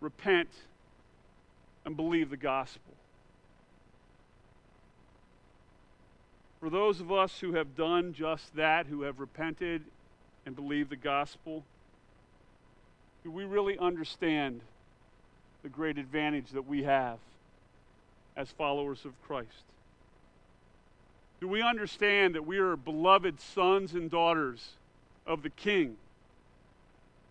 Repent 0.00 0.48
and 1.84 1.96
believe 1.96 2.30
the 2.30 2.36
gospel. 2.36 2.94
For 6.60 6.70
those 6.70 7.00
of 7.00 7.10
us 7.10 7.40
who 7.40 7.54
have 7.54 7.76
done 7.76 8.14
just 8.14 8.54
that, 8.54 8.86
who 8.86 9.02
have 9.02 9.18
repented 9.18 9.82
and 10.46 10.54
believed 10.54 10.90
the 10.90 10.96
gospel, 10.96 11.64
do 13.24 13.30
we 13.30 13.44
really 13.44 13.76
understand 13.78 14.60
the 15.62 15.68
great 15.68 15.98
advantage 15.98 16.50
that 16.50 16.66
we 16.66 16.84
have 16.84 17.18
as 18.36 18.50
followers 18.52 19.04
of 19.04 19.12
Christ? 19.26 19.64
Do 21.42 21.48
we 21.48 21.60
understand 21.60 22.36
that 22.36 22.46
we 22.46 22.58
are 22.58 22.76
beloved 22.76 23.40
sons 23.40 23.94
and 23.94 24.08
daughters 24.08 24.74
of 25.26 25.42
the 25.42 25.50
King? 25.50 25.96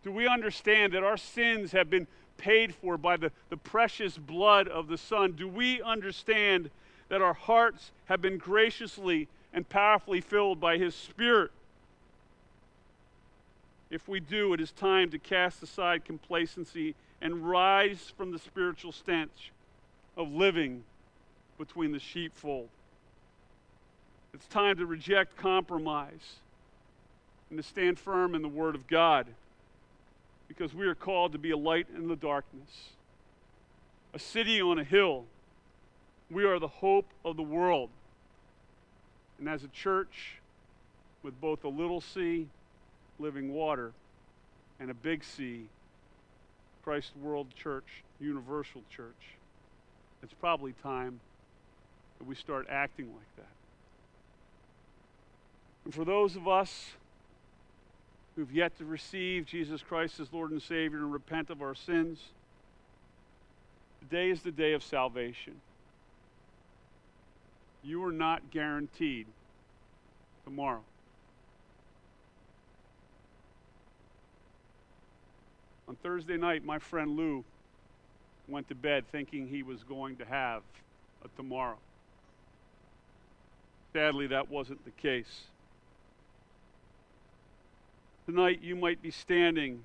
Do 0.03 0.11
we 0.11 0.27
understand 0.27 0.91
that 0.91 1.01
our 1.01 1.15
sins 1.15 1.71
have 1.71 1.89
been 1.89 2.07
paid 2.35 2.75
for 2.75 2.97
by 2.97 3.15
the, 3.15 3.31
the 3.49 3.55
precious 3.55 4.17
blood 4.17 4.67
of 4.67 4.89
the 4.89 4.97
Son? 4.97 5.31
Do 5.31 5.47
we 5.47 5.81
understand 5.81 6.71
that 7.07 7.21
our 7.21 7.33
hearts 7.33 7.91
have 8.07 8.21
been 8.21 8.37
graciously 8.37 9.29
and 9.53 9.69
powerfully 9.69 10.19
filled 10.19 10.59
by 10.59 10.77
His 10.77 10.93
Spirit? 10.93 11.51
If 13.89 14.09
we 14.09 14.19
do, 14.19 14.53
it 14.53 14.59
is 14.59 14.73
time 14.73 15.09
to 15.11 15.19
cast 15.19 15.63
aside 15.63 16.03
complacency 16.03 16.95
and 17.21 17.49
rise 17.49 18.11
from 18.17 18.33
the 18.33 18.39
spiritual 18.39 18.91
stench 18.91 19.53
of 20.17 20.33
living 20.33 20.83
between 21.57 21.93
the 21.93 21.99
sheepfold. 21.99 22.67
It's 24.33 24.47
time 24.47 24.77
to 24.77 24.85
reject 24.85 25.37
compromise 25.37 26.35
and 27.49 27.57
to 27.57 27.63
stand 27.63 27.99
firm 27.99 28.33
in 28.35 28.41
the 28.41 28.47
Word 28.47 28.75
of 28.75 28.87
God 28.87 29.27
because 30.47 30.73
we 30.73 30.87
are 30.87 30.95
called 30.95 31.31
to 31.33 31.37
be 31.37 31.51
a 31.51 31.57
light 31.57 31.87
in 31.95 32.07
the 32.07 32.15
darkness, 32.15 32.89
a 34.13 34.19
city 34.19 34.61
on 34.61 34.79
a 34.79 34.83
hill. 34.83 35.25
We 36.29 36.45
are 36.45 36.59
the 36.59 36.67
hope 36.67 37.07
of 37.25 37.35
the 37.35 37.43
world. 37.43 37.89
And 39.39 39.49
as 39.49 39.63
a 39.63 39.69
church 39.69 40.37
with 41.23 41.39
both 41.39 41.63
a 41.63 41.69
little 41.69 42.01
c 42.01 42.47
living 43.19 43.53
water, 43.53 43.91
and 44.81 44.89
a 44.89 44.95
big 44.95 45.23
C, 45.23 45.67
Christ 46.83 47.11
World 47.21 47.47
Church, 47.55 47.85
Universal 48.19 48.81
Church. 48.93 49.37
It's 50.23 50.33
probably 50.33 50.73
time 50.81 51.19
that 52.17 52.27
we 52.27 52.33
start 52.33 52.65
acting 52.67 53.05
like 53.05 53.35
that. 53.37 53.60
And 55.91 55.95
for 55.97 56.05
those 56.05 56.37
of 56.37 56.47
us 56.47 56.91
who've 58.37 58.53
yet 58.53 58.77
to 58.77 58.85
receive 58.85 59.45
Jesus 59.45 59.81
Christ 59.81 60.21
as 60.21 60.31
Lord 60.31 60.51
and 60.51 60.61
Savior 60.61 60.99
and 60.99 61.11
repent 61.11 61.49
of 61.49 61.61
our 61.61 61.75
sins, 61.75 62.17
today 63.99 64.29
is 64.29 64.41
the 64.41 64.53
day 64.53 64.71
of 64.71 64.83
salvation. 64.83 65.59
You 67.83 68.01
are 68.05 68.13
not 68.13 68.51
guaranteed 68.51 69.27
tomorrow. 70.45 70.79
On 75.89 75.97
Thursday 75.97 76.37
night, 76.37 76.63
my 76.63 76.79
friend 76.79 77.17
Lou 77.17 77.43
went 78.47 78.69
to 78.69 78.75
bed 78.75 79.03
thinking 79.11 79.45
he 79.45 79.61
was 79.61 79.83
going 79.83 80.15
to 80.15 80.25
have 80.25 80.61
a 81.25 81.27
tomorrow. 81.35 81.79
Sadly, 83.91 84.27
that 84.27 84.49
wasn't 84.49 84.85
the 84.85 84.91
case. 84.91 85.50
Tonight, 88.25 88.59
you 88.61 88.75
might 88.75 89.01
be 89.01 89.11
standing 89.11 89.83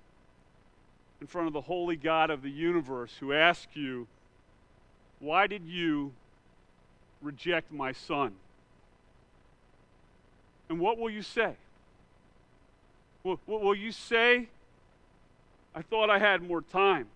in 1.20 1.26
front 1.26 1.47
of 1.47 1.53
the 1.53 1.62
holy 1.62 1.97
God 1.97 2.30
of 2.30 2.43
the 2.43 2.51
universe 2.51 3.12
who 3.18 3.32
asks 3.32 3.74
you, 3.74 4.07
Why 5.20 5.47
did 5.47 5.64
you 5.66 6.12
reject 7.22 7.72
my 7.72 7.93
son? 7.93 8.34
And 10.68 10.78
what 10.80 10.99
will 10.99 11.11
you 11.11 11.22
say? 11.22 11.55
Will, 13.24 13.41
will 13.47 13.74
you 13.74 13.93
say, 13.93 14.49
I 15.74 15.82
thought 15.82 16.11
I 16.11 16.18
had 16.18 16.43
more 16.43 16.62
time. 16.62 17.07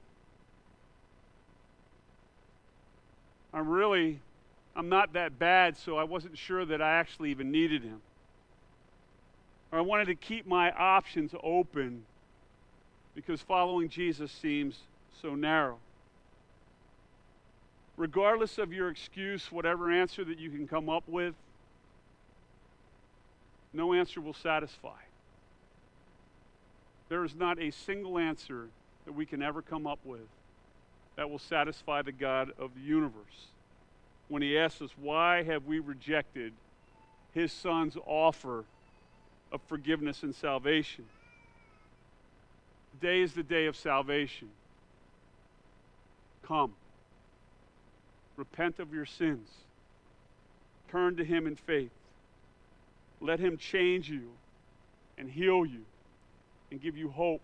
I'm 3.53 3.69
really, 3.69 4.21
I'm 4.77 4.89
not 4.89 5.13
that 5.15 5.39
bad, 5.39 5.77
so 5.77 5.97
I 5.97 6.05
wasn't 6.05 6.39
sure 6.39 6.65
that 6.65 6.81
I 6.81 6.99
actually 6.99 7.31
even 7.31 7.51
needed 7.51 7.83
him. 7.83 8.01
Or 9.73 9.79
I 9.79 9.83
wanted 9.83 10.07
to 10.07 10.15
keep 10.15 10.47
my 10.47 10.71
options 10.73 11.33
open 11.43 12.05
because 13.15 13.41
following 13.41 13.89
Jesus 13.89 14.33
seems 14.33 14.79
so 15.21 15.35
narrow. 15.35 15.79
Regardless 17.97 18.59
of 18.59 18.73
your 18.73 18.89
excuse, 18.89 19.53
whatever 19.53 19.91
answer 19.91 20.25
that 20.25 20.39
you 20.39 20.51
can 20.51 20.67
come 20.67 20.89
up 20.89 21.05
with, 21.07 21.35
no 23.73 23.93
answer 23.93 24.21
will 24.21 24.35
satisfy. 24.35 24.99
There 27.09 27.25
is 27.25 27.35
not 27.35 27.61
a 27.61 27.71
single 27.71 28.19
answer 28.19 28.69
that 29.05 29.13
we 29.13 29.27
can 29.27 29.43
ever 29.43 29.63
come 29.63 29.87
up 29.87 29.99
with 30.05 30.27
that 31.17 31.29
will 31.29 31.39
satisfy 31.39 32.03
the 32.03 32.13
God 32.13 32.53
of 32.59 32.71
the 32.75 32.81
universe. 32.81 33.49
When 34.29 34.43
he 34.43 34.57
asks 34.57 34.81
us, 34.81 34.91
Why 34.97 35.43
have 35.43 35.67
we 35.67 35.79
rejected 35.81 36.53
his 37.35 37.53
son's 37.53 37.97
offer 38.07 38.65
of 39.53 39.61
forgiveness 39.69 40.23
and 40.23 40.35
salvation? 40.35 41.05
Today 42.93 43.21
is 43.21 43.33
the 43.33 43.43
day 43.43 43.67
of 43.67 43.77
salvation. 43.77 44.49
Come. 46.47 46.73
Repent 48.37 48.79
of 48.79 48.93
your 48.93 49.07
sins. 49.07 49.49
Turn 50.91 51.17
to 51.17 51.25
him 51.25 51.47
in 51.47 51.57
faith. 51.57 51.93
Let 53.21 53.39
him 53.39 53.57
change 53.57 54.09
you 54.09 54.31
and 55.19 55.31
heal 55.31 55.65
you 55.65 55.85
and 56.71 56.81
give 56.81 56.97
you 56.97 57.11
hope 57.11 57.43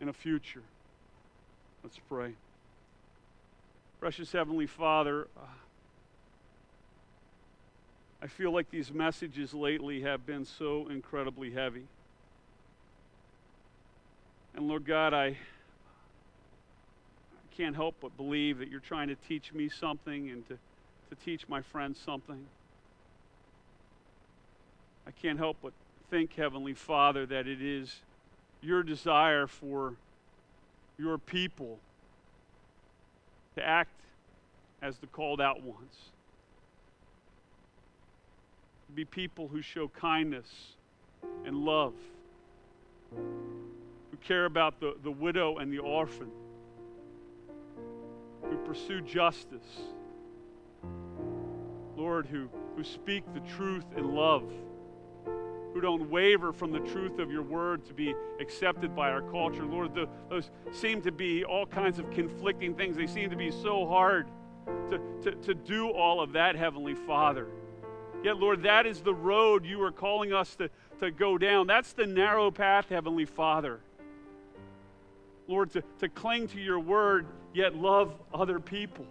and 0.00 0.10
a 0.10 0.12
future. 0.12 0.62
Let's 1.82 1.98
pray. 2.08 2.34
Precious 4.00 4.30
Heavenly 4.32 4.66
Father, 4.66 5.28
uh, 5.36 5.40
I 8.22 8.28
feel 8.28 8.52
like 8.52 8.70
these 8.70 8.92
messages 8.92 9.52
lately 9.52 10.02
have 10.02 10.24
been 10.24 10.44
so 10.44 10.88
incredibly 10.88 11.50
heavy. 11.50 11.82
And 14.54 14.68
Lord 14.68 14.86
God, 14.86 15.12
I, 15.12 15.36
can't 17.56 17.76
help 17.76 17.94
but 18.00 18.16
believe 18.16 18.58
that 18.58 18.68
you're 18.68 18.80
trying 18.80 19.08
to 19.08 19.14
teach 19.28 19.52
me 19.52 19.68
something 19.68 20.30
and 20.30 20.46
to, 20.48 20.54
to 20.54 21.24
teach 21.24 21.48
my 21.48 21.60
friends 21.60 21.98
something. 22.04 22.46
I 25.06 25.10
can't 25.10 25.38
help 25.38 25.58
but 25.62 25.72
think, 26.10 26.34
Heavenly 26.34 26.74
Father, 26.74 27.26
that 27.26 27.46
it 27.46 27.60
is 27.60 27.96
your 28.62 28.82
desire 28.82 29.46
for 29.46 29.94
your 30.98 31.18
people 31.18 31.78
to 33.56 33.66
act 33.66 33.90
as 34.80 34.98
the 34.98 35.06
called 35.06 35.40
out 35.40 35.62
ones. 35.62 36.10
To 38.92 38.96
be 38.96 39.06
people 39.06 39.48
who 39.48 39.62
show 39.62 39.88
kindness 39.88 40.46
and 41.46 41.64
love, 41.64 41.94
who 43.10 44.18
care 44.22 44.44
about 44.44 44.80
the, 44.80 44.96
the 45.02 45.10
widow 45.10 45.56
and 45.56 45.72
the 45.72 45.78
orphan, 45.78 46.30
who 48.42 48.54
pursue 48.66 49.00
justice. 49.00 49.64
Lord, 51.96 52.26
who, 52.26 52.50
who 52.76 52.84
speak 52.84 53.24
the 53.32 53.40
truth 53.56 53.86
in 53.96 54.14
love 54.14 54.52
who 55.72 55.80
don't 55.80 56.10
waver 56.10 56.52
from 56.52 56.70
the 56.70 56.80
truth 56.80 57.18
of 57.18 57.30
your 57.30 57.40
word 57.40 57.82
to 57.86 57.94
be 57.94 58.14
accepted 58.40 58.94
by 58.94 59.10
our 59.10 59.22
culture. 59.22 59.64
Lord, 59.64 59.94
the, 59.94 60.06
those 60.28 60.50
seem 60.70 61.00
to 61.00 61.10
be 61.10 61.46
all 61.46 61.64
kinds 61.64 61.98
of 61.98 62.10
conflicting 62.10 62.74
things. 62.74 62.94
They 62.94 63.06
seem 63.06 63.30
to 63.30 63.36
be 63.36 63.50
so 63.50 63.86
hard 63.86 64.26
to, 64.90 65.00
to, 65.22 65.30
to 65.32 65.54
do 65.54 65.88
all 65.88 66.20
of 66.20 66.32
that, 66.32 66.56
Heavenly 66.56 66.94
Father. 66.94 67.48
Yet, 68.22 68.36
Lord, 68.36 68.62
that 68.62 68.86
is 68.86 69.00
the 69.00 69.14
road 69.14 69.64
you 69.64 69.82
are 69.82 69.90
calling 69.90 70.32
us 70.32 70.54
to, 70.56 70.70
to 71.00 71.10
go 71.10 71.38
down. 71.38 71.66
That's 71.66 71.92
the 71.92 72.06
narrow 72.06 72.50
path, 72.50 72.88
Heavenly 72.88 73.24
Father. 73.24 73.80
Lord, 75.48 75.72
to, 75.72 75.82
to 76.00 76.08
cling 76.08 76.48
to 76.48 76.60
your 76.60 76.78
word, 76.78 77.26
yet 77.52 77.74
love 77.74 78.14
other 78.32 78.60
people. 78.60 79.06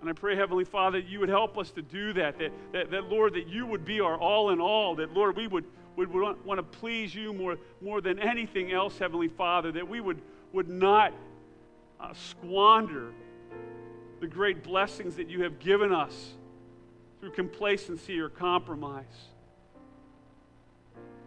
And 0.00 0.08
I 0.08 0.12
pray, 0.12 0.36
Heavenly 0.36 0.64
Father, 0.64 1.00
that 1.00 1.08
you 1.08 1.20
would 1.20 1.28
help 1.28 1.58
us 1.58 1.70
to 1.72 1.82
do 1.82 2.12
that. 2.14 2.38
That, 2.38 2.52
that, 2.72 2.90
that 2.92 3.04
Lord, 3.10 3.34
that 3.34 3.48
you 3.48 3.66
would 3.66 3.84
be 3.84 4.00
our 4.00 4.16
all 4.16 4.50
in 4.50 4.60
all. 4.60 4.94
That, 4.96 5.12
Lord, 5.12 5.36
we 5.36 5.48
would, 5.48 5.64
would, 5.96 6.12
would 6.12 6.44
want 6.44 6.58
to 6.58 6.78
please 6.78 7.14
you 7.14 7.32
more, 7.32 7.58
more 7.82 8.00
than 8.00 8.18
anything 8.18 8.72
else, 8.72 8.98
Heavenly 8.98 9.28
Father. 9.28 9.72
That 9.72 9.86
we 9.86 10.00
would, 10.00 10.22
would 10.52 10.68
not 10.68 11.12
uh, 12.00 12.14
squander 12.14 13.12
the 14.20 14.26
great 14.26 14.62
blessings 14.62 15.16
that 15.16 15.28
you 15.28 15.42
have 15.42 15.58
given 15.58 15.92
us 15.92 16.34
through 17.20 17.32
complacency 17.32 18.18
or 18.20 18.28
compromise. 18.28 19.04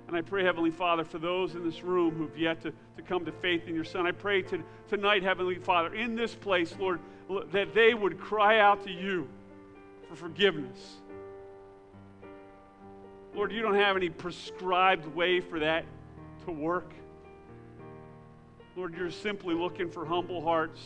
And 0.08 0.18
I 0.18 0.22
pray, 0.22 0.44
Heavenly 0.44 0.72
Father, 0.72 1.06
for 1.06 1.20
those 1.20 1.56
in 1.56 1.64
this 1.64 1.84
room 1.84 2.16
who've 2.16 2.38
yet 2.38 2.62
to, 2.64 2.74
to 2.98 3.02
come 3.02 3.24
to 3.26 3.32
faith 3.32 3.68
in 3.68 3.76
your 3.76 3.86
Son, 3.86 4.06
I 4.06 4.12
pray 4.12 4.42
to, 4.42 4.62
tonight, 4.90 5.24
Heavenly 5.24 5.56
Father, 5.56 5.94
in 5.94 6.16
this 6.16 6.36
place, 6.36 6.76
Lord, 6.78 7.00
that 7.52 7.74
they 7.74 7.94
would 7.94 8.20
cry 8.20 8.60
out 8.60 8.84
to 8.86 8.92
you 8.92 9.30
for 10.10 10.16
forgiveness. 10.16 10.98
Lord, 13.34 13.54
you 13.54 13.62
don't 13.62 13.76
have 13.76 13.96
any 13.96 14.10
prescribed 14.10 15.06
way 15.16 15.40
for 15.40 15.60
that 15.60 15.86
to 16.46 16.52
work. 16.52 16.92
Lord, 18.76 18.96
you're 18.98 19.12
simply 19.12 19.56
looking 19.56 19.90
for 19.90 20.06
humble 20.06 20.42
hearts 20.42 20.82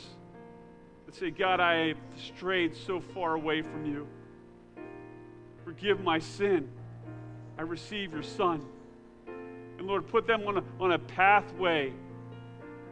that 1.07 1.15
say, 1.15 1.31
God, 1.31 1.59
I 1.59 1.87
have 1.87 1.97
strayed 2.15 2.75
so 2.75 2.99
far 2.99 3.33
away 3.33 3.63
from 3.63 3.85
you. 3.85 4.07
Forgive 5.65 6.01
my 6.01 6.19
sin. 6.19 6.69
I 7.57 7.63
receive 7.63 8.13
your 8.13 8.23
Son. 8.23 8.63
And 9.77 9.87
Lord, 9.87 10.07
put 10.07 10.27
them 10.27 10.47
on 10.47 10.57
a, 10.57 10.63
on 10.79 10.91
a 10.91 10.99
pathway 10.99 11.91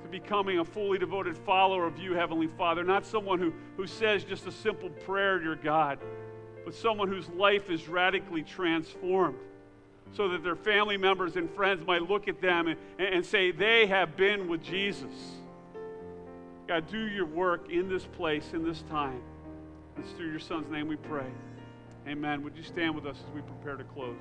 to 0.01 0.09
becoming 0.09 0.59
a 0.59 0.65
fully 0.65 0.97
devoted 0.97 1.38
follower 1.38 1.86
of 1.86 1.99
you, 1.99 2.13
Heavenly 2.13 2.47
Father. 2.47 2.84
Not 2.84 3.05
someone 3.05 3.39
who, 3.39 3.53
who 3.78 3.86
says 3.86 4.24
just 4.24 4.47
a 4.47 4.51
simple 4.51 4.89
prayer, 4.89 5.39
dear 5.39 5.55
God, 5.55 5.99
but 6.65 6.74
someone 6.74 7.07
whose 7.07 7.30
life 7.30 7.69
is 7.69 7.88
radically 7.88 8.41
transformed 8.41 9.38
so 10.11 10.28
that 10.30 10.43
their 10.43 10.55
family 10.55 10.97
members 10.97 11.36
and 11.36 11.49
friends 11.51 11.86
might 11.86 12.01
look 12.01 12.28
at 12.28 12.41
them 12.41 12.67
and, 12.67 12.78
and 12.99 13.26
say, 13.26 13.51
they 13.51 13.86
have 13.86 14.17
been 14.17 14.47
with 14.47 14.63
Jesus. 14.63 15.11
God, 16.67 16.89
do 16.89 17.07
your 17.07 17.26
work 17.26 17.69
in 17.69 17.88
this 17.89 18.05
place, 18.05 18.51
in 18.53 18.63
this 18.63 18.84
time. 18.89 19.21
It's 19.97 20.11
through 20.11 20.32
your 20.32 20.39
Son's 20.39 20.69
name 20.71 20.88
we 20.88 20.95
pray. 20.95 21.28
Amen. 22.07 22.43
Would 22.43 22.57
you 22.57 22.63
stand 22.63 22.95
with 22.95 23.05
us 23.05 23.15
as 23.17 23.33
we 23.33 23.41
prepare 23.41 23.77
to 23.77 23.83
close? 23.85 24.17